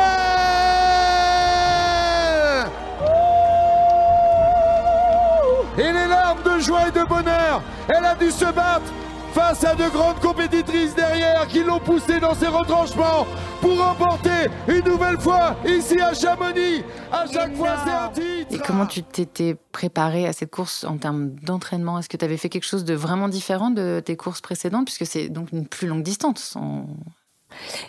Et 5.78 5.92
les 5.92 6.06
larmes 6.08 6.38
de 6.42 6.58
joie 6.60 6.88
et 6.88 6.90
de 6.90 7.04
bonheur, 7.04 7.62
elle 7.88 8.04
a 8.04 8.14
dû 8.14 8.30
se 8.30 8.46
battre 8.46 8.90
face 9.36 9.64
à 9.64 9.74
de 9.74 9.86
grandes 9.90 10.18
compétitrices 10.20 10.94
derrière 10.94 11.46
qui 11.46 11.62
l'ont 11.62 11.78
poussée 11.78 12.20
dans 12.20 12.34
ses 12.34 12.46
retranchements 12.46 13.26
pour 13.60 13.78
remporter 13.78 14.48
une 14.66 14.82
nouvelle 14.84 15.18
fois 15.20 15.54
ici 15.66 16.00
à 16.00 16.14
Chamonix. 16.14 16.82
À 17.12 17.26
chaque 17.30 17.54
fois, 17.54 17.76
c'est 17.84 17.90
un 17.92 18.08
titre. 18.08 18.54
Et 18.54 18.58
comment 18.66 18.86
tu 18.86 19.02
t'étais 19.02 19.54
préparé 19.72 20.26
à 20.26 20.32
cette 20.32 20.50
course 20.50 20.84
en 20.84 20.96
termes 20.96 21.32
d'entraînement? 21.42 21.98
Est-ce 21.98 22.08
que 22.08 22.16
tu 22.16 22.24
avais 22.24 22.38
fait 22.38 22.48
quelque 22.48 22.64
chose 22.64 22.86
de 22.86 22.94
vraiment 22.94 23.28
différent 23.28 23.68
de 23.68 24.00
tes 24.02 24.16
courses 24.16 24.40
précédentes? 24.40 24.86
Puisque 24.86 25.04
c'est 25.06 25.28
donc 25.28 25.52
une 25.52 25.66
plus 25.66 25.86
longue 25.86 26.02
distance. 26.02 26.56
en- 26.56 26.86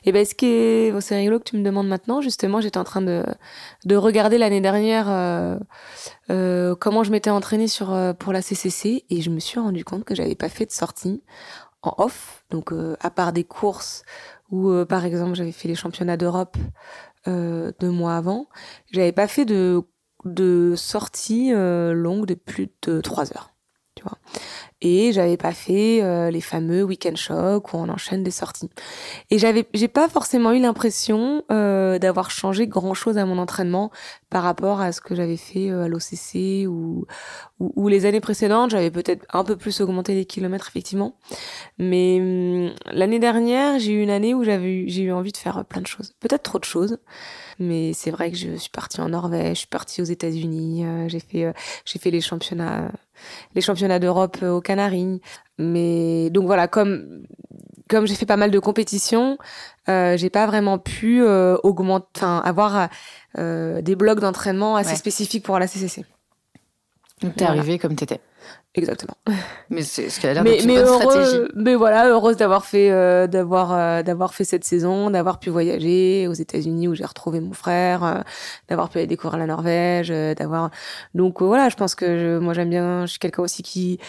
Et 0.04 0.12
ben 0.12 0.26
ce 0.26 0.36
qui 0.36 0.48
est, 0.48 1.02
c'est 1.02 1.16
rigolo 1.16 1.40
que 1.40 1.46
tu 1.46 1.58
me 1.58 1.64
demandes 1.64 1.88
maintenant. 1.88 2.22
Justement, 2.22 2.62
j'étais 2.62 2.78
en 2.78 2.84
train 2.84 3.02
de 3.02 3.24
de 3.86 3.96
regarder 3.96 4.38
l'année 4.38 4.62
dernière 4.62 5.10
euh, 5.10 5.58
euh, 6.30 6.76
comment 6.76 7.04
je 7.04 7.12
m'étais 7.12 7.30
entraînée 7.30 7.68
euh, 7.82 8.14
pour 8.14 8.34
la 8.34 8.42
CCC 8.42 9.06
et 9.10 9.22
je 9.22 9.30
me 9.30 9.40
suis 9.40 9.60
rendu 9.60 9.84
compte 9.84 10.04
que 10.04 10.16
j'avais 10.16 10.36
pas 10.36 10.50
fait 10.50 10.66
de 10.66 10.72
sortie 10.72 11.24
en 11.82 11.94
off. 11.98 12.44
Donc 12.50 12.74
à 13.00 13.10
part 13.10 13.34
des 13.34 13.44
courses 13.44 14.04
où 14.50 14.72
par 14.86 15.06
exemple 15.06 15.36
j'avais 15.36 15.52
fait 15.52 15.68
les 15.68 15.76
championnats 15.76 16.18
d'Europe 16.18 16.58
deux 17.26 17.92
mois 17.92 18.16
avant, 18.16 18.48
j'avais 18.92 19.12
pas 19.12 19.28
fait 19.28 19.46
de 19.46 19.84
de 20.26 20.74
sortie 20.76 21.52
longue 21.52 22.26
de 22.26 22.34
plus 22.34 22.70
de 22.84 23.02
trois 23.02 23.32
heures. 23.34 23.54
Tu 23.96 24.04
vois. 24.04 24.18
Et 24.82 25.12
j'avais 25.12 25.38
pas 25.38 25.54
fait 25.54 26.04
euh, 26.04 26.30
les 26.30 26.42
fameux 26.42 26.84
week-end 26.84 27.16
shocks 27.16 27.74
où 27.74 27.78
on 27.78 27.90
enchaîne 27.90 28.24
des 28.24 28.32
sorties. 28.32 28.70
Et 29.32 29.40
j'avais, 29.40 29.68
j'ai 29.74 29.88
pas 29.88 30.08
forcément 30.08 30.52
eu 30.52 30.60
l'impression 30.60 31.44
euh, 31.52 31.98
d'avoir 31.98 32.30
changé 32.30 32.68
grand 32.68 32.94
chose 32.94 33.18
à 33.18 33.26
mon 33.26 33.40
entraînement 33.40 33.90
par 34.30 34.44
rapport 34.44 34.80
à 34.80 34.92
ce 34.92 35.02
que 35.02 35.16
j'avais 35.16 35.38
fait 35.38 35.72
euh, 35.72 35.86
à 35.86 35.88
l'OCC 35.88 36.68
ou, 36.68 37.06
ou, 37.60 37.88
les 37.88 38.06
années 38.06 38.20
précédentes. 38.20 38.70
J'avais 38.70 38.92
peut-être 38.92 39.26
un 39.34 39.44
peu 39.44 39.56
plus 39.56 39.82
augmenté 39.82 40.14
les 40.14 40.26
kilomètres 40.26 40.68
effectivement, 40.70 41.18
mais 41.80 42.20
hum, 42.20 42.72
l'année 42.92 43.20
dernière 43.20 43.80
j'ai 43.80 43.94
eu 43.94 44.04
une 44.04 44.12
année 44.12 44.36
où 44.36 44.44
j'avais, 44.44 44.88
j'ai 44.88 45.04
eu 45.04 45.12
envie 45.12 45.32
de 45.32 45.38
faire 45.38 45.66
plein 45.66 45.82
de 45.82 45.88
choses, 45.88 46.14
peut-être 46.20 46.44
trop 46.44 46.60
de 46.60 46.66
choses. 46.66 47.00
Mais 47.60 47.94
c'est 47.94 48.12
vrai 48.12 48.30
que 48.32 48.38
je 48.38 48.56
suis 48.56 48.70
partie 48.70 49.02
en 49.02 49.10
Norvège, 49.10 49.50
je 49.56 49.60
suis 49.60 49.68
partie 49.68 50.02
aux 50.02 50.06
États-Unis, 50.06 50.86
euh, 50.86 51.08
j'ai 51.10 51.20
fait, 51.20 51.46
euh, 51.46 51.54
j'ai 51.86 51.98
fait 52.00 52.12
les 52.12 52.22
championnats, 52.22 52.92
les 53.56 53.62
championnats 53.62 54.00
d'Europe 54.00 54.38
euh, 54.44 54.52
aux 54.52 54.62
Canaries. 54.62 55.22
Mais 55.58 56.30
donc 56.30 56.46
voilà, 56.46 56.68
comme 56.68 57.26
comme 57.90 58.06
j'ai 58.06 58.16
fait 58.16 58.26
pas 58.26 58.36
mal 58.38 58.52
de 58.52 58.60
compétitions, 58.60 59.38
euh, 59.88 60.18
j'ai 60.18 60.30
pas 60.30 60.46
vraiment 60.46 60.78
pu 60.78 61.24
euh, 61.24 61.56
augmenter, 61.64 62.06
enfin 62.18 62.42
avoir 62.44 62.90
euh, 63.38 63.82
des 63.82 63.96
blocs 63.96 64.20
d'entraînement 64.20 64.76
assez 64.76 64.90
Ouais. 64.92 64.96
spécifiques 64.98 65.46
pour 65.46 65.58
la 65.58 65.68
CCC. 65.68 66.04
Donc 67.22 67.36
t'es 67.36 67.46
Voilà. 67.46 67.60
arrivé 67.62 67.80
comme 67.80 67.96
t'étais. 67.96 68.20
Exactement. 68.76 69.16
Mais 69.70 69.82
c'est 69.82 70.10
ce 70.10 70.20
qui 70.20 70.28
a 70.28 70.34
l'air 70.34 70.44
Mais, 70.44 70.52
d'être 70.58 70.64
une 70.66 70.68
mais, 70.76 70.84
bonne 70.84 71.02
stratégie. 71.02 71.38
mais 71.56 71.76
voilà, 71.76 72.08
heureuse 72.10 72.38
d'avoir 72.38 72.64
fait, 72.66 72.92
euh, 72.92 73.26
d'avoir, 73.28 73.74
euh, 73.74 74.04
d'avoir 74.04 74.34
fait 74.36 74.44
cette 74.44 74.64
saison, 74.64 75.10
d'avoir 75.10 75.40
pu 75.40 75.50
voyager 75.50 76.28
aux 76.28 76.34
États-Unis 76.34 76.88
où 76.88 76.94
j'ai 76.96 77.06
retrouvé 77.06 77.40
mon 77.40 77.54
frère, 77.54 78.04
euh, 78.04 78.20
d'avoir 78.70 78.90
pu 78.90 79.00
aller 79.00 79.08
découvrir 79.08 79.40
la 79.40 79.48
Norvège, 79.48 80.10
d'avoir. 80.10 80.70
Donc 81.16 81.42
voilà, 81.42 81.70
je 81.70 81.76
pense 81.76 81.96
que 81.96 82.06
je- 82.18 82.38
moi 82.38 82.54
j'aime 82.54 82.70
bien. 82.70 83.02
Je 83.06 83.12
suis 83.12 83.20
quelqu'un 83.20 83.42
aussi 83.44 83.64
qui 83.64 84.00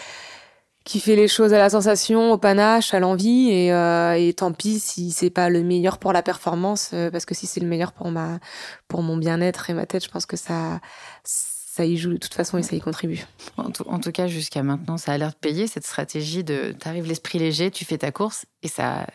qui 0.85 0.99
fait 0.99 1.15
les 1.15 1.27
choses 1.27 1.53
à 1.53 1.59
la 1.59 1.69
sensation, 1.69 2.31
au 2.31 2.37
panache, 2.39 2.95
à 2.95 2.99
l'envie, 2.99 3.49
et, 3.51 3.67
et 3.69 4.33
tant 4.33 4.51
pis 4.53 4.79
si 4.79 5.11
c'est 5.11 5.29
pas 5.29 5.49
le 5.49 5.61
meilleur 5.61 5.99
pour 5.99 6.13
la 6.13 6.23
performance, 6.23 6.95
parce 7.11 7.25
que 7.25 7.35
si 7.35 7.45
c'est 7.45 7.59
le 7.59 7.67
meilleur 7.67 7.91
pour 7.91 8.09
ma, 8.09 8.39
pour 8.87 9.03
mon 9.03 9.15
bien-être 9.17 9.69
et 9.69 9.73
ma 9.75 9.85
tête, 9.85 10.03
je 10.03 10.09
pense 10.09 10.25
que 10.25 10.35
ça, 10.37 10.79
ça 11.23 11.48
ça 11.79 11.85
y 11.85 11.95
joue 11.95 12.11
de 12.11 12.17
toute 12.17 12.33
façon 12.33 12.57
et 12.57 12.63
ça 12.63 12.75
y 12.75 12.81
contribue. 12.81 13.25
En 13.55 13.71
tout, 13.71 13.85
en 13.87 13.99
tout 13.99 14.11
cas, 14.11 14.27
jusqu'à 14.27 14.63
maintenant, 14.63 14.97
ça 14.97 15.13
a 15.13 15.17
l'air 15.17 15.29
de 15.29 15.35
payer 15.35 15.65
cette 15.65 15.85
stratégie 15.85 16.43
de 16.43 16.73
t'arrives 16.77 17.07
l'esprit 17.07 17.39
léger, 17.39 17.71
tu 17.71 17.85
fais 17.85 17.97
ta 17.97 18.11
course 18.11 18.45
et 18.63 18.67
ça, 18.67 19.07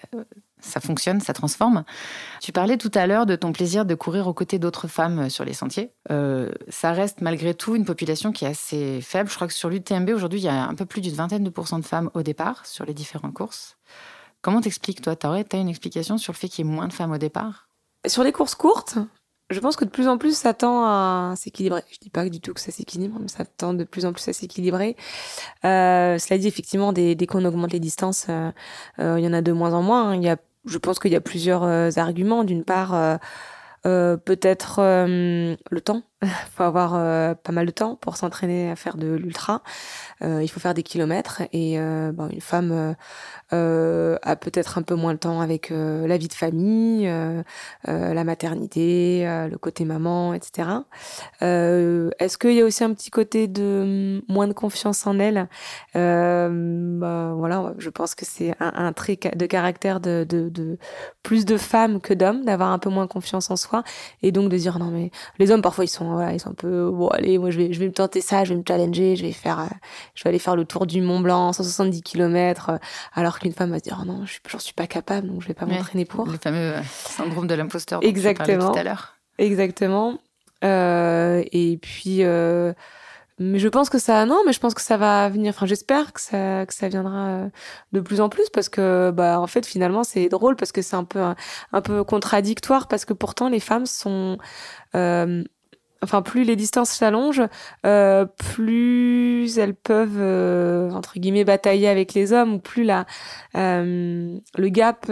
ça 0.61 0.81
fonctionne, 0.81 1.21
ça 1.21 1.35
transforme. 1.35 1.85
Tu 2.41 2.53
parlais 2.53 2.79
tout 2.79 2.91
à 2.95 3.07
l'heure 3.07 3.27
de 3.27 3.37
ton 3.37 3.53
plaisir 3.53 3.85
de 3.85 3.95
courir 3.95 4.29
aux 4.29 4.33
côtés 4.33 4.59
d'autres 4.59 4.89
femmes 4.89 5.29
sur 5.29 5.45
les 5.45 5.53
sentiers. 5.53 5.93
Euh, 6.11 6.53
ça 6.71 6.93
reste 6.93 7.21
malgré 7.21 7.53
tout 7.53 7.77
une 7.77 7.85
population 7.85 8.33
qui 8.33 8.47
est 8.47 8.49
assez 8.49 9.03
faible. 9.03 9.29
Je 9.29 9.35
crois 9.35 9.47
que 9.47 9.53
sur 9.53 9.69
l'UTMB 9.69 10.09
aujourd'hui, 10.15 10.41
il 10.41 10.45
y 10.45 10.49
a 10.49 10.67
un 10.67 10.75
peu 10.75 10.87
plus 10.87 11.03
d'une 11.03 11.15
vingtaine 11.15 11.45
de 11.45 11.51
pourcents 11.51 11.81
de 11.81 11.85
femmes 11.85 12.11
au 12.15 12.23
départ 12.23 12.65
sur 12.65 12.87
les 12.87 12.95
différentes 12.95 13.35
courses. 13.35 13.77
Comment 14.41 14.63
t'expliques 14.63 15.03
toi? 15.03 15.17
Tu 15.17 15.27
as 15.27 15.59
une 15.59 15.69
explication 15.69 16.17
sur 16.17 16.33
le 16.33 16.39
fait 16.39 16.49
qu'il 16.49 16.65
y 16.65 16.69
ait 16.69 16.73
moins 16.73 16.89
de 16.89 16.95
femmes 16.95 17.13
au 17.13 17.19
départ? 17.19 17.69
Sur 18.07 18.25
les 18.25 18.33
courses 18.33 18.55
courtes, 18.55 18.97
je 19.51 19.61
pense 19.61 19.77
que 19.77 19.85
de 19.85 19.91
plus 19.91 20.09
en 20.09 20.19
plus, 20.19 20.37
ça 20.37 20.55
tend 20.55 20.85
à 20.85 21.35
s'équilibrer. 21.37 21.83
Je 21.91 21.99
dis 22.01 22.11
pas 22.11 22.29
du 22.29 22.41
tout 22.41 22.55
que 22.55 22.61
ça 22.61 22.71
s'équilibre, 22.73 23.19
mais 23.21 23.29
ça 23.29 23.45
tend 23.45 23.75
de 23.75 23.85
plus 23.85 24.07
en 24.07 24.13
plus 24.13 24.27
à 24.29 24.33
s'équilibrer. 24.33 24.97
Euh, 25.65 26.19
cela 26.19 26.39
dit, 26.39 26.49
effectivement, 26.49 26.93
dès, 26.93 27.15
dès 27.15 27.27
qu'on 27.27 27.45
augmente 27.45 27.73
les 27.73 27.81
distances, 27.81 28.27
euh, 28.31 28.51
euh, 29.01 29.19
il 29.19 29.25
y 29.25 29.29
en 29.29 29.33
a 29.35 29.43
de 29.43 29.53
moins 29.53 29.75
en 29.75 29.83
moins. 29.83 30.11
hein. 30.11 30.17
Il 30.17 30.23
y 30.23 30.29
a, 30.29 30.37
je 30.65 30.79
pense 30.79 30.99
qu'il 30.99 31.13
y 31.13 31.17
a 31.17 31.21
plusieurs 31.21 31.65
arguments. 31.99 32.43
D'une 32.45 32.65
part, 32.65 33.19
euh, 33.87 34.17
peut-être 34.17 34.79
euh, 34.79 35.57
le 35.71 35.81
temps. 35.83 36.03
Il 36.23 36.29
faut 36.57 36.63
avoir 36.63 36.95
euh, 36.95 37.35
pas 37.35 37.53
mal 37.53 37.67
de 37.67 37.71
temps 37.71 37.97
pour 37.97 38.17
s'entraîner 38.17 38.71
à 38.71 38.77
faire 38.77 38.97
de 38.97 39.15
l'ultra. 39.15 39.63
Il 40.23 40.49
faut 40.49 40.59
faire 40.59 40.73
des 40.73 40.83
kilomètres 40.83 41.43
et 41.53 41.77
bon, 42.15 42.29
une 42.29 42.41
femme 42.41 42.97
a 43.51 44.37
peut-être 44.37 44.79
un 44.79 44.83
peu 44.83 44.95
moins 44.95 45.13
de 45.13 45.19
temps 45.19 45.43
avec 45.43 45.69
la 45.69 46.17
vie 46.17 46.29
de 46.29 46.33
famille, 46.33 47.13
la 47.85 48.25
maternité, 48.25 49.25
le 49.51 49.57
côté 49.59 49.85
maman, 49.85 50.33
etc. 50.33 50.69
Est-ce 51.43 52.39
qu'il 52.39 52.55
y 52.55 52.63
a 52.63 52.65
aussi 52.65 52.85
un 52.85 52.95
petit 52.95 53.11
côté 53.11 53.47
de 53.47 54.21
hum, 54.23 54.35
moins 54.35 54.49
de 54.49 54.55
confiance 54.55 55.07
en 55.07 55.19
elle? 55.19 55.47
Je 57.79 57.91
pense 57.91 58.15
que 58.15 58.25
c'est 58.25 58.55
un, 58.61 58.73
un 58.75 58.93
trait 58.93 59.19
de 59.35 59.47
caractère 59.47 60.01
de, 60.01 60.27
de, 60.29 60.49
de 60.49 60.79
plus 61.23 61.45
de 61.45 61.57
femmes 61.57 62.01
que 62.01 62.15
d'hommes, 62.15 62.45
d'avoir 62.45 62.71
un 62.71 62.79
peu 62.79 62.91
moins 62.91 63.07
confiance 63.07 63.51
en 63.51 63.57
soi 63.57 63.83
et 64.23 64.33
donc 64.33 64.51
de 64.51 64.57
dire 64.57 64.79
non 64.79 64.91
mais 64.91 65.11
les 65.39 65.51
hommes 65.51 65.63
parfois 65.63 65.85
ils 65.85 65.89
sont 65.89 66.13
voilà 66.13 66.33
ils 66.33 66.41
sont 66.41 66.51
un 66.51 66.55
peu 66.55 66.91
bon 66.91 67.09
allez 67.09 67.39
moi 67.39 67.51
je 67.51 67.59
vais 67.59 67.73
je 67.73 67.81
vais 67.81 67.87
me 67.87 67.93
tenter 67.93 68.21
ça, 68.21 68.45
je 68.45 68.55
vais 68.55 68.59
me 68.59 68.65
challenger, 68.67 69.17
je 69.17 69.25
vais 69.27 69.33
faire 69.33 69.61
euh, 69.61 69.67
je 70.15 70.25
vais 70.25 70.29
aller 70.31 70.39
faire 70.39 70.57
le 70.57 70.65
tour 70.65 70.87
du 70.87 71.01
Mont 71.01 71.21
Blanc 71.21 71.53
170 71.53 72.03
km 72.03 72.71
euh, 72.71 72.79
alors 73.15 73.39
qu'une 73.39 73.53
femme 73.53 73.71
va 73.71 73.79
se 73.79 73.85
dire 73.85 73.99
oh 74.03 74.05
non 74.05 74.25
je 74.25 74.39
j'en 74.49 74.59
suis 74.59 74.75
pas 74.75 74.87
capable 74.87 75.29
donc 75.29 75.43
je 75.43 75.49
vais 75.49 75.55
pas 75.55 75.67
m'entraîner 75.67 76.05
pour. 76.05 76.27
Le 76.27 76.39
fameux 76.39 76.75
euh, 76.75 76.83
syndrome 76.85 77.47
de 77.47 77.55
l'imposteur 77.55 78.01
dont 78.01 78.09
Exactement. 78.09 78.73
tout 78.73 78.79
à 78.79 78.83
l'heure. 78.83 79.17
Exactement. 79.39 80.19
Euh, 80.63 81.43
et 81.53 81.79
puis, 81.79 82.23
euh, 82.23 82.73
mais 83.39 83.59
je 83.59 83.69
pense 83.69 83.91
que 83.91 83.99
ça, 83.99 84.27
non, 84.27 84.43
mais 84.47 84.53
je 84.53 84.61
pense 84.61 84.75
que 84.75 84.81
ça 84.81 84.97
va 84.97 85.29
venir. 85.29 85.51
Enfin, 85.51 85.67
j'espère 85.67 86.13
que 86.13 86.21
ça, 86.21 86.65
que 86.67 86.75
ça 86.75 86.89
viendra 86.89 87.27
euh, 87.29 87.49
de 87.93 88.01
plus 88.01 88.21
en 88.21 88.29
plus 88.29 88.49
parce 88.51 88.69
que, 88.69 89.11
bah, 89.11 89.41
en 89.41 89.47
fait, 89.49 89.67
finalement, 89.67 90.05
c'est 90.05 90.29
drôle 90.29 90.55
parce 90.57 90.71
que 90.71 90.83
c'est 90.83 90.95
un 90.95 91.05
peu, 91.05 91.21
un, 91.73 91.81
peu 91.83 92.05
contradictoire 92.05 92.87
parce 92.87 93.05
que 93.05 93.13
pourtant 93.13 93.49
les 93.49 93.59
femmes 93.61 93.87
sont, 93.87 94.39
euh, 94.95 95.43
enfin, 96.03 96.23
plus 96.23 96.45
les 96.45 96.57
distances 96.57 96.91
s'allongent, 96.91 97.43
euh, 97.87 98.27
plus 98.27 99.59
elles 99.59 99.75
peuvent 99.75 100.19
euh, 100.19 100.91
entre 100.91 101.19
guillemets 101.19 101.45
batailler 101.45 101.89
avec 101.89 102.15
les 102.15 102.33
hommes, 102.33 102.55
ou 102.55 102.59
plus 102.59 102.85
la, 102.85 103.07
euh, 103.57 104.37
le 104.57 104.69
gap 104.69 105.07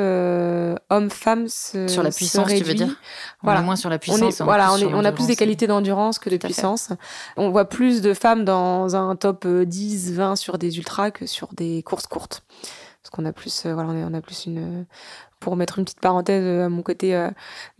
homme-femme 0.91 1.49
se 1.49 1.89
Sur 1.89 2.03
la 2.03 2.11
puissance, 2.11 2.49
tu 2.49 2.55
veux 2.55 2.59
réduit. 2.71 2.75
dire? 2.87 2.97
On 3.43 3.47
Voilà. 3.47 3.61
est 3.61 3.65
moins 3.65 3.77
sur 3.77 3.91
la 3.91 3.97
On 3.97 3.99
puissance. 3.99 4.21
on 4.21 4.29
est 4.29 4.45
voilà, 4.45 4.69
plus 4.75 4.85
on, 4.87 4.91
est, 4.91 4.95
on 4.95 5.05
a 5.05 5.13
plus 5.13 5.27
des 5.27 5.37
qualités 5.37 5.67
d'endurance 5.67 6.19
que 6.19 6.29
de 6.29 6.35
fait. 6.35 6.39
puissance. 6.39 6.91
On 7.37 7.51
voit 7.51 7.69
plus 7.69 8.03
de 8.03 8.15
femmes 8.15 8.45
dans 8.45 8.95
un 8.97 9.17
top 9.17 9.45
euh, 9.47 9.65
10, 9.65 10.13
20 10.13 10.37
sur 10.37 10.59
des 10.59 10.79
ultras 10.79 11.11
que 11.11 11.27
sur 11.27 11.49
des 11.55 11.83
courses 11.83 12.07
courtes. 12.07 12.43
Parce 13.03 13.11
qu'on 13.11 13.25
a 13.25 13.33
plus, 13.33 13.67
voilà, 13.67 13.89
on, 13.91 13.97
est- 13.97 14.05
on 14.05 14.15
a 14.15 14.21
plus 14.21 14.47
une, 14.47 14.87
pour 15.43 15.57
mettre 15.57 15.79
une 15.79 15.85
petite 15.85 16.01
parenthèse 16.01 16.45
euh, 16.45 16.67
à 16.67 16.69
mon 16.69 16.83
côté 16.83 17.15
euh, 17.15 17.29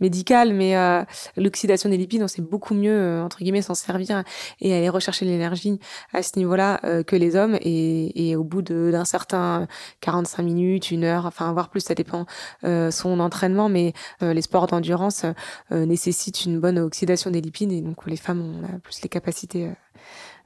médical, 0.01 0.53
mais 0.53 0.75
euh, 0.75 1.03
l'oxydation 1.37 1.89
des 1.89 1.97
lipides, 1.97 2.21
on 2.21 2.27
sait 2.27 2.41
beaucoup 2.41 2.73
mieux, 2.73 3.21
entre 3.21 3.39
guillemets, 3.39 3.61
s'en 3.61 3.73
servir 3.73 4.23
et 4.59 4.75
aller 4.75 4.89
rechercher 4.89 5.25
l'énergie 5.25 5.79
à 6.11 6.21
ce 6.21 6.37
niveau-là 6.37 6.79
que 7.07 7.15
les 7.15 7.35
hommes. 7.35 7.57
Et, 7.61 8.35
au 8.35 8.43
bout 8.43 8.61
d'un 8.61 9.05
certain 9.05 9.67
45 10.01 10.43
minutes, 10.43 10.91
une 10.91 11.03
heure, 11.05 11.25
enfin, 11.25 11.53
voire 11.53 11.69
plus, 11.69 11.79
ça 11.79 11.95
dépend 11.95 12.25
son 12.63 13.19
entraînement, 13.19 13.69
mais 13.69 13.93
les 14.21 14.41
sports 14.41 14.67
d'endurance 14.67 15.25
nécessitent 15.71 16.45
une 16.45 16.59
bonne 16.59 16.79
oxydation 16.79 17.31
des 17.31 17.41
lipides 17.41 17.71
et 17.71 17.81
donc 17.81 18.05
les 18.05 18.17
femmes, 18.17 18.41
on 18.41 18.63
a 18.65 18.79
plus 18.79 19.01
les 19.01 19.09
capacités 19.09 19.69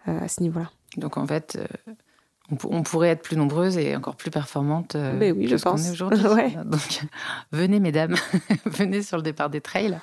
à 0.05 0.27
ce 0.27 0.41
niveau-là. 0.41 0.69
Donc 0.97 1.17
en 1.17 1.25
fait, 1.25 1.57
on, 2.51 2.55
pour- 2.55 2.71
on 2.71 2.83
pourrait 2.83 3.09
être 3.09 3.21
plus 3.23 3.35
nombreuses 3.37 3.77
et 3.77 3.95
encore 3.95 4.15
plus 4.15 4.31
performantes 4.31 4.95
euh, 4.95 5.17
Ben 5.19 5.35
oui, 5.37 5.45
que 5.45 5.51
je 5.51 5.57
ce 5.57 5.63
qu'on 5.63 5.77
est 5.77 5.89
aujourd'hui. 5.91 6.23
Ouais. 6.27 6.51
Donc 6.65 7.01
venez 7.51 7.79
mesdames, 7.79 8.15
venez 8.65 9.01
sur 9.01 9.17
le 9.17 9.23
départ 9.23 9.49
des 9.49 9.61
trails. 9.61 9.97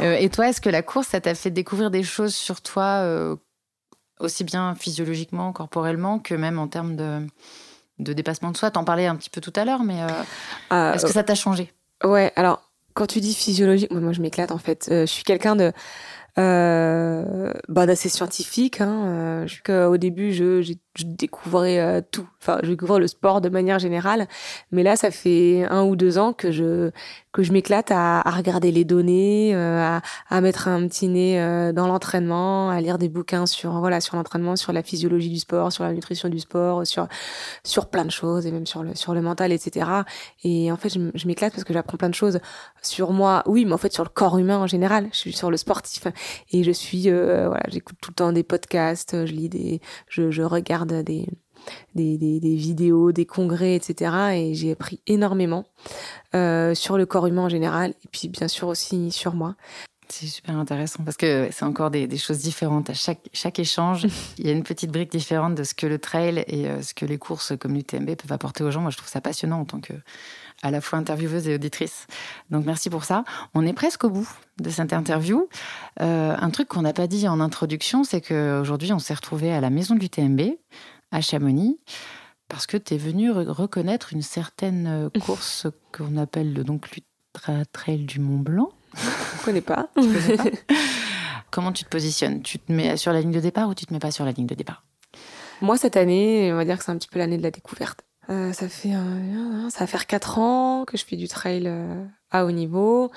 Euh, 0.00 0.14
et 0.14 0.28
toi, 0.30 0.48
est-ce 0.48 0.60
que 0.60 0.68
la 0.68 0.82
course, 0.82 1.08
ça 1.08 1.20
t'a 1.20 1.34
fait 1.34 1.50
découvrir 1.50 1.90
des 1.90 2.02
choses 2.02 2.34
sur 2.34 2.60
toi, 2.60 3.00
euh, 3.02 3.36
aussi 4.20 4.42
bien 4.44 4.74
physiologiquement, 4.74 5.52
corporellement, 5.52 6.18
que 6.18 6.34
même 6.34 6.58
en 6.58 6.66
termes 6.68 6.96
de, 6.96 7.26
de 7.98 8.12
dépassement 8.12 8.50
de 8.50 8.56
soi? 8.56 8.70
T'en 8.70 8.84
parlais 8.84 9.06
un 9.06 9.16
petit 9.16 9.30
peu 9.30 9.40
tout 9.40 9.52
à 9.56 9.64
l'heure, 9.64 9.84
mais 9.84 10.02
Euh, 10.72 10.92
est-ce 10.94 11.06
que 11.06 11.12
ça 11.12 11.22
t'a 11.22 11.34
changé? 11.34 11.72
Ouais, 12.04 12.32
alors 12.36 12.62
quand 12.94 13.06
tu 13.06 13.20
dis 13.20 13.34
physiologique, 13.34 13.90
moi, 13.92 14.12
je 14.12 14.20
m'éclate 14.20 14.50
en 14.52 14.58
fait. 14.58 14.88
Euh, 14.90 15.02
je 15.02 15.12
suis 15.12 15.24
quelqu'un 15.24 15.56
de 15.56 15.72
euh, 16.38 17.52
bah, 17.68 17.86
d'assez 17.86 18.08
scientifique. 18.08 18.80
Hein. 18.80 19.46
Euh, 19.68 19.86
au 19.88 19.96
début, 19.98 20.32
je, 20.32 20.62
j'ai- 20.62 20.78
je 20.94 21.04
découvrais 21.06 21.78
euh, 21.78 22.00
tout. 22.10 22.26
Enfin, 22.40 22.58
je 22.62 22.70
découvrais 22.70 23.00
le 23.00 23.06
sport 23.06 23.40
de 23.40 23.48
manière 23.48 23.78
générale. 23.78 24.26
Mais 24.72 24.82
là, 24.82 24.96
ça 24.96 25.10
fait 25.10 25.64
un 25.70 25.84
ou 25.84 25.96
deux 25.96 26.18
ans 26.18 26.32
que 26.32 26.50
je 26.50 26.90
que 27.32 27.42
je 27.42 27.52
m'éclate 27.52 27.90
à, 27.90 28.20
à 28.20 28.30
regarder 28.30 28.70
les 28.70 28.84
données, 28.84 29.54
euh, 29.54 29.80
à, 29.80 30.02
à 30.28 30.40
mettre 30.42 30.68
un 30.68 30.86
petit 30.86 31.08
nez 31.08 31.40
euh, 31.40 31.72
dans 31.72 31.86
l'entraînement, 31.86 32.68
à 32.68 32.78
lire 32.82 32.98
des 32.98 33.08
bouquins 33.08 33.46
sur 33.46 33.78
voilà 33.80 34.02
sur 34.02 34.16
l'entraînement, 34.16 34.54
sur 34.56 34.72
la 34.74 34.82
physiologie 34.82 35.30
du 35.30 35.38
sport, 35.38 35.72
sur 35.72 35.84
la 35.84 35.94
nutrition 35.94 36.28
du 36.28 36.40
sport, 36.40 36.86
sur 36.86 37.08
sur 37.64 37.86
plein 37.88 38.04
de 38.04 38.10
choses 38.10 38.46
et 38.46 38.52
même 38.52 38.66
sur 38.66 38.82
le 38.82 38.94
sur 38.94 39.14
le 39.14 39.22
mental, 39.22 39.50
etc. 39.52 39.86
Et 40.44 40.70
en 40.70 40.76
fait, 40.76 40.90
je, 40.90 41.00
je 41.14 41.26
m'éclate 41.26 41.52
parce 41.54 41.64
que 41.64 41.72
j'apprends 41.72 41.96
plein 41.96 42.10
de 42.10 42.14
choses 42.14 42.40
sur 42.82 43.12
moi, 43.12 43.42
oui, 43.46 43.64
mais 43.64 43.72
en 43.72 43.78
fait 43.78 43.92
sur 43.94 44.04
le 44.04 44.10
corps 44.10 44.36
humain 44.36 44.58
en 44.58 44.66
général. 44.66 45.08
Je 45.12 45.18
suis 45.18 45.32
sur 45.32 45.50
le 45.50 45.56
sportif 45.56 46.06
et 46.52 46.64
je 46.64 46.70
suis, 46.70 47.10
voilà, 47.10 47.62
j'écoute 47.68 47.96
tout 48.00 48.10
le 48.10 48.14
temps 48.14 48.32
des 48.32 48.42
podcasts, 48.42 49.24
je 49.24 49.32
lis 49.32 49.48
des, 49.48 49.80
je, 50.08 50.30
je 50.30 50.42
regarde 50.42 50.81
des, 50.86 51.26
des, 51.94 52.18
des, 52.18 52.40
des 52.40 52.56
vidéos, 52.56 53.12
des 53.12 53.26
congrès, 53.26 53.74
etc. 53.74 54.14
Et 54.34 54.54
j'ai 54.54 54.72
appris 54.72 55.00
énormément 55.06 55.64
euh, 56.34 56.74
sur 56.74 56.96
le 56.96 57.06
corps 57.06 57.26
humain 57.26 57.42
en 57.42 57.48
général 57.48 57.94
et 58.04 58.08
puis 58.10 58.28
bien 58.28 58.48
sûr 58.48 58.68
aussi 58.68 59.10
sur 59.10 59.34
moi. 59.34 59.56
C'est 60.08 60.26
super 60.26 60.58
intéressant 60.58 61.04
parce 61.04 61.16
que 61.16 61.48
c'est 61.50 61.64
encore 61.64 61.90
des, 61.90 62.06
des 62.06 62.18
choses 62.18 62.38
différentes. 62.38 62.90
À 62.90 62.94
chaque, 62.94 63.30
chaque 63.32 63.58
échange, 63.58 64.06
il 64.38 64.46
y 64.46 64.50
a 64.50 64.52
une 64.52 64.62
petite 64.62 64.90
brique 64.90 65.10
différente 65.10 65.54
de 65.54 65.64
ce 65.64 65.74
que 65.74 65.86
le 65.86 65.98
trail 65.98 66.44
et 66.48 66.68
euh, 66.68 66.82
ce 66.82 66.92
que 66.92 67.06
les 67.06 67.16
courses 67.16 67.54
comme 67.58 67.74
l'UTMB 67.74 68.16
peuvent 68.16 68.32
apporter 68.32 68.62
aux 68.62 68.70
gens. 68.70 68.82
Moi, 68.82 68.90
je 68.90 68.98
trouve 68.98 69.08
ça 69.08 69.22
passionnant 69.22 69.60
en 69.60 69.64
tant 69.64 69.80
que 69.80 69.94
à 70.62 70.70
la 70.70 70.80
fois 70.80 70.98
intervieweuse 70.98 71.48
et 71.48 71.54
auditrice. 71.54 72.06
Donc, 72.50 72.64
merci 72.64 72.88
pour 72.88 73.04
ça. 73.04 73.24
On 73.54 73.66
est 73.66 73.72
presque 73.72 74.04
au 74.04 74.10
bout 74.10 74.28
de 74.60 74.70
cette 74.70 74.92
interview. 74.92 75.48
Euh, 76.00 76.36
un 76.38 76.50
truc 76.50 76.68
qu'on 76.68 76.82
n'a 76.82 76.92
pas 76.92 77.06
dit 77.06 77.26
en 77.28 77.40
introduction, 77.40 78.04
c'est 78.04 78.20
qu'aujourd'hui, 78.20 78.92
on 78.92 78.98
s'est 78.98 79.14
retrouvé 79.14 79.52
à 79.52 79.60
la 79.60 79.70
maison 79.70 79.94
de 79.94 80.00
l'UTMB, 80.00 80.40
à 81.10 81.20
Chamonix, 81.20 81.78
parce 82.48 82.66
que 82.66 82.76
tu 82.76 82.94
es 82.94 82.98
venu 82.98 83.30
re- 83.32 83.48
reconnaître 83.48 84.12
une 84.12 84.22
certaine 84.22 84.86
euh, 84.86 85.20
course 85.26 85.66
qu'on 85.92 86.16
appelle 86.16 86.52
le- 86.54 86.64
donc 86.64 86.88
l'Ultra 86.92 87.64
Trail 87.72 88.04
du 88.04 88.20
Mont 88.20 88.38
Blanc. 88.38 88.70
Je 88.94 89.44
connais 89.44 89.60
pas. 89.62 89.88
connais 89.94 90.36
pas? 90.36 90.44
Comment 91.50 91.72
tu 91.72 91.84
te 91.84 91.88
positionnes? 91.88 92.42
Tu 92.42 92.58
te 92.58 92.72
mets 92.72 92.96
sur 92.96 93.12
la 93.12 93.20
ligne 93.20 93.32
de 93.32 93.40
départ 93.40 93.68
ou 93.68 93.74
tu 93.74 93.84
te 93.86 93.92
mets 93.92 93.98
pas 93.98 94.10
sur 94.10 94.24
la 94.24 94.32
ligne 94.32 94.46
de 94.46 94.54
départ? 94.54 94.84
Moi, 95.60 95.76
cette 95.76 95.96
année, 95.96 96.50
on 96.52 96.56
va 96.56 96.64
dire 96.64 96.78
que 96.78 96.84
c'est 96.84 96.90
un 96.92 96.96
petit 96.96 97.08
peu 97.08 97.18
l'année 97.18 97.36
de 97.38 97.42
la 97.42 97.50
découverte. 97.50 98.00
Euh, 98.30 98.52
ça 98.52 98.68
fait 98.68 98.92
ça 99.70 99.80
va 99.80 99.86
faire 99.86 100.06
quatre 100.06 100.38
ans 100.38 100.84
que 100.84 100.96
je 100.96 101.04
fais 101.04 101.16
du 101.16 101.26
trail 101.26 101.64
euh, 101.66 102.04
à 102.30 102.44
haut 102.44 102.52
niveau, 102.52 103.10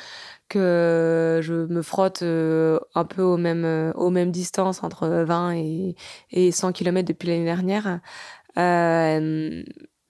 que 0.49 1.41
je 1.43 1.53
me 1.53 1.81
frotte 1.83 2.23
euh, 2.23 2.79
un 2.95 3.05
peu 3.05 3.21
aux 3.21 3.37
mêmes 3.37 3.93
aux 3.95 4.09
mêmes 4.09 4.31
distances 4.31 4.83
entre 4.83 5.07
20 5.07 5.53
et, 5.57 5.95
et 6.31 6.51
100 6.51 6.71
km 6.71 7.07
depuis 7.07 7.27
l'année 7.27 7.45
dernière. 7.45 7.99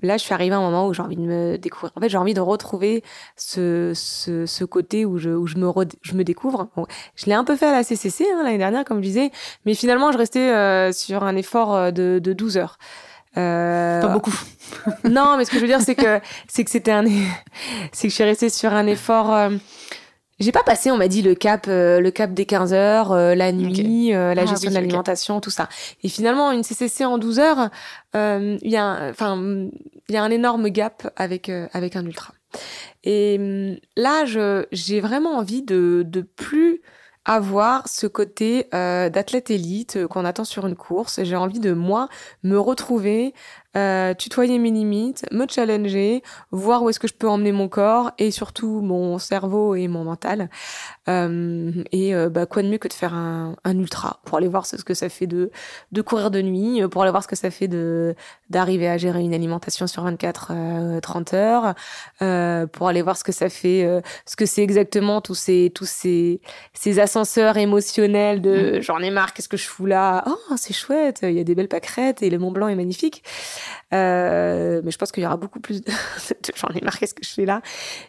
Là, 0.01 0.17
je 0.17 0.23
suis 0.23 0.33
arrivée 0.33 0.53
à 0.53 0.59
un 0.59 0.61
moment 0.61 0.87
où 0.87 0.93
j'ai 0.93 1.01
envie 1.01 1.15
de 1.15 1.21
me 1.21 1.57
découvrir. 1.57 1.91
En 1.95 2.01
fait, 2.01 2.09
j'ai 2.09 2.17
envie 2.17 2.33
de 2.33 2.41
retrouver 2.41 3.01
ce, 3.37 3.93
ce, 3.95 4.63
côté 4.65 5.05
où 5.05 5.17
je, 5.17 5.29
où 5.29 5.47
je 5.47 5.55
me, 5.55 5.71
je 6.01 6.13
me 6.15 6.23
découvre. 6.23 6.67
Je 7.15 7.25
l'ai 7.27 7.33
un 7.33 7.45
peu 7.45 7.55
fait 7.55 7.67
à 7.67 7.71
la 7.71 7.83
CCC 7.83 8.25
hein, 8.29 8.43
l'année 8.43 8.57
dernière, 8.57 8.83
comme 8.83 8.97
je 8.97 9.07
disais, 9.07 9.31
mais 9.65 9.73
finalement, 9.73 10.11
je 10.11 10.17
restais 10.17 10.91
sur 10.91 11.23
un 11.23 11.35
effort 11.37 11.93
de 11.93 12.19
12 12.19 12.57
heures. 12.57 12.77
Euh, 13.37 14.01
Pas 14.01 14.07
beaucoup. 14.09 14.33
non, 15.03 15.35
mais 15.37 15.45
ce 15.45 15.51
que 15.51 15.57
je 15.57 15.61
veux 15.61 15.67
dire, 15.67 15.81
c'est 15.81 15.95
que 15.95 16.19
c'est 16.47 16.63
que 16.63 16.71
c'était 16.71 16.91
un, 16.91 17.05
c'est 17.91 18.07
que 18.07 18.09
je 18.09 18.15
suis 18.15 18.23
restée 18.23 18.49
sur 18.49 18.73
un 18.73 18.87
effort. 18.87 19.33
euh, 19.33 19.49
j'ai 20.37 20.51
pas 20.51 20.63
passé, 20.63 20.91
on 20.91 20.97
m'a 20.97 21.07
dit, 21.07 21.21
le 21.21 21.33
cap, 21.33 21.65
euh, 21.69 22.01
le 22.01 22.11
cap 22.11 22.33
des 22.33 22.45
15 22.45 22.73
heures, 22.73 23.13
euh, 23.13 23.35
la 23.35 23.53
nuit, 23.53 24.13
euh, 24.13 24.33
la 24.33 24.41
Ah 24.41 24.45
gestion 24.45 24.67
oui, 24.69 24.75
de 24.75 24.79
l'alimentation, 24.81 25.39
tout 25.39 25.49
ça. 25.49 25.69
Et 26.03 26.09
finalement, 26.09 26.51
une 26.51 26.61
CCC 26.63 27.05
en 27.05 27.17
12 27.17 27.39
heures, 27.39 27.69
il 28.13 28.57
y 28.63 28.75
a, 28.75 28.83
un- 28.83 29.09
enfin, 29.11 29.37
il 30.09 30.13
y 30.13 30.17
a 30.17 30.23
un 30.23 30.31
énorme 30.31 30.67
gap 30.69 31.09
avec 31.15 31.49
avec 31.73 31.95
un 31.95 32.05
ultra. 32.05 32.33
Et 33.05 33.37
hum, 33.39 33.77
là, 33.95 34.25
je, 34.25 34.65
j'ai 34.73 34.99
vraiment 34.99 35.37
envie 35.37 35.61
de 35.61 36.03
de 36.05 36.21
plus 36.21 36.81
avoir 37.25 37.87
ce 37.87 38.07
côté 38.07 38.67
euh, 38.73 39.09
d'athlète 39.09 39.49
élite 39.49 39.97
euh, 39.97 40.07
qu'on 40.07 40.25
attend 40.25 40.45
sur 40.45 40.65
une 40.67 40.75
course. 40.75 41.23
J'ai 41.23 41.35
envie 41.35 41.59
de 41.59 41.73
moi 41.73 42.07
me 42.43 42.59
retrouver, 42.59 43.33
euh, 43.75 44.13
tutoyer 44.13 44.57
mes 44.59 44.71
limites, 44.71 45.25
me 45.31 45.45
challenger, 45.47 46.23
voir 46.51 46.83
où 46.83 46.89
est-ce 46.89 46.99
que 46.99 47.07
je 47.07 47.13
peux 47.13 47.27
emmener 47.29 47.51
mon 47.51 47.67
corps 47.67 48.11
et 48.17 48.31
surtout 48.31 48.81
mon 48.81 49.19
cerveau 49.19 49.75
et 49.75 49.87
mon 49.87 50.03
mental. 50.03 50.49
Euh, 51.07 51.71
et 51.91 52.15
euh, 52.15 52.29
bah, 52.29 52.45
quoi 52.45 52.63
de 52.63 52.67
mieux 52.67 52.77
que 52.77 52.87
de 52.87 52.93
faire 52.93 53.13
un, 53.13 53.55
un 53.63 53.77
ultra 53.77 54.19
pour 54.25 54.37
aller 54.37 54.47
voir 54.47 54.65
ce 54.65 54.77
que 54.77 54.93
ça 54.93 55.09
fait 55.09 55.27
de, 55.27 55.51
de 55.91 56.01
courir 56.01 56.31
de 56.31 56.41
nuit, 56.41 56.81
euh, 56.81 56.87
pour 56.87 57.03
aller 57.03 57.11
voir 57.11 57.23
ce 57.23 57.27
que 57.27 57.35
ça 57.35 57.51
fait 57.51 57.67
de 57.67 58.15
d'arriver 58.49 58.87
à 58.87 58.97
gérer 58.97 59.21
une 59.21 59.33
alimentation 59.33 59.87
sur 59.87 60.03
24, 60.03 60.51
euh, 60.51 60.99
30 60.99 61.33
heures, 61.33 61.73
euh, 62.21 62.67
pour 62.67 62.87
aller 62.87 63.01
voir 63.01 63.17
ce 63.17 63.23
que 63.23 63.31
ça 63.31 63.49
fait, 63.49 63.83
euh, 63.83 64.01
ce 64.25 64.35
que 64.35 64.45
c'est 64.45 64.63
exactement 64.63 65.21
tous 65.21 65.35
ces 65.35 65.71
tous 65.73 65.87
ces 65.87 66.41
ces 66.73 66.99
ascenseurs 66.99 67.57
émotionnels 67.57 68.41
de 68.41 68.81
j'en 68.81 68.99
ai 68.99 69.11
marre, 69.11 69.33
qu'est-ce 69.33 69.49
que 69.49 69.57
je 69.57 69.67
fous 69.67 69.85
là? 69.85 70.23
Oh, 70.27 70.55
c'est 70.57 70.73
chouette, 70.73 71.19
il 71.23 71.31
y 71.31 71.39
a 71.39 71.43
des 71.43 71.55
belles 71.55 71.67
pâquerettes 71.67 72.21
et 72.21 72.29
le 72.29 72.39
Mont 72.39 72.51
Blanc 72.51 72.67
est 72.67 72.75
magnifique. 72.75 73.23
Euh, 73.93 74.81
mais 74.83 74.91
je 74.91 74.97
pense 74.97 75.11
qu'il 75.11 75.23
y 75.23 75.25
aura 75.25 75.37
beaucoup 75.37 75.59
plus 75.59 75.81
de, 75.81 75.91
j'en 76.55 76.69
ai 76.69 76.81
marre, 76.81 76.97
qu'est-ce 76.97 77.13
que 77.13 77.23
je 77.23 77.33
fais 77.33 77.45
là? 77.45 77.61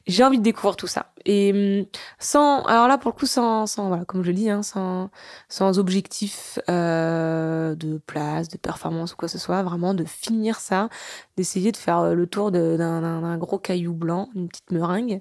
J'ai 0.07 0.25
envie 0.25 0.39
de 0.39 0.43
découvrir 0.43 0.77
tout 0.77 0.87
ça. 0.87 1.13
Et 1.25 1.81
hum, 1.81 1.87
sans, 2.19 2.65
alors 2.65 2.89
là 2.89 2.99
pour 2.99 3.11
le 3.11 3.17
coup, 3.17 3.27
sans, 3.27 3.67
sans 3.67 3.89
voilà, 3.89 4.05
comme 4.05 4.23
je 4.23 4.33
dis, 4.33 4.51
hein, 4.51 4.63
sans, 4.63 5.11
sans 5.49 5.79
objectif 5.79 6.59
euh, 6.69 7.75
de 7.75 7.99
place, 7.99 8.49
de 8.49 8.59
performance 8.59 9.13
ou 9.13 9.17
quoi 9.17 9.29
que 9.29 9.33
ce 9.33 9.39
soit, 9.39 9.63
vraiment 9.63 9.95
de 9.95 10.05
finir 10.05 10.61
ça, 10.61 10.89
d'essayer 11.37 11.73
de 11.73 11.77
faire 11.77 11.99
euh, 12.01 12.15
le 12.15 12.27
tour 12.27 12.51
d'un 12.51 13.37
gros 13.39 13.59
caillou 13.59 13.93
blanc, 13.93 14.29
une 14.35 14.49
petite 14.49 14.71
meringue, 14.71 15.21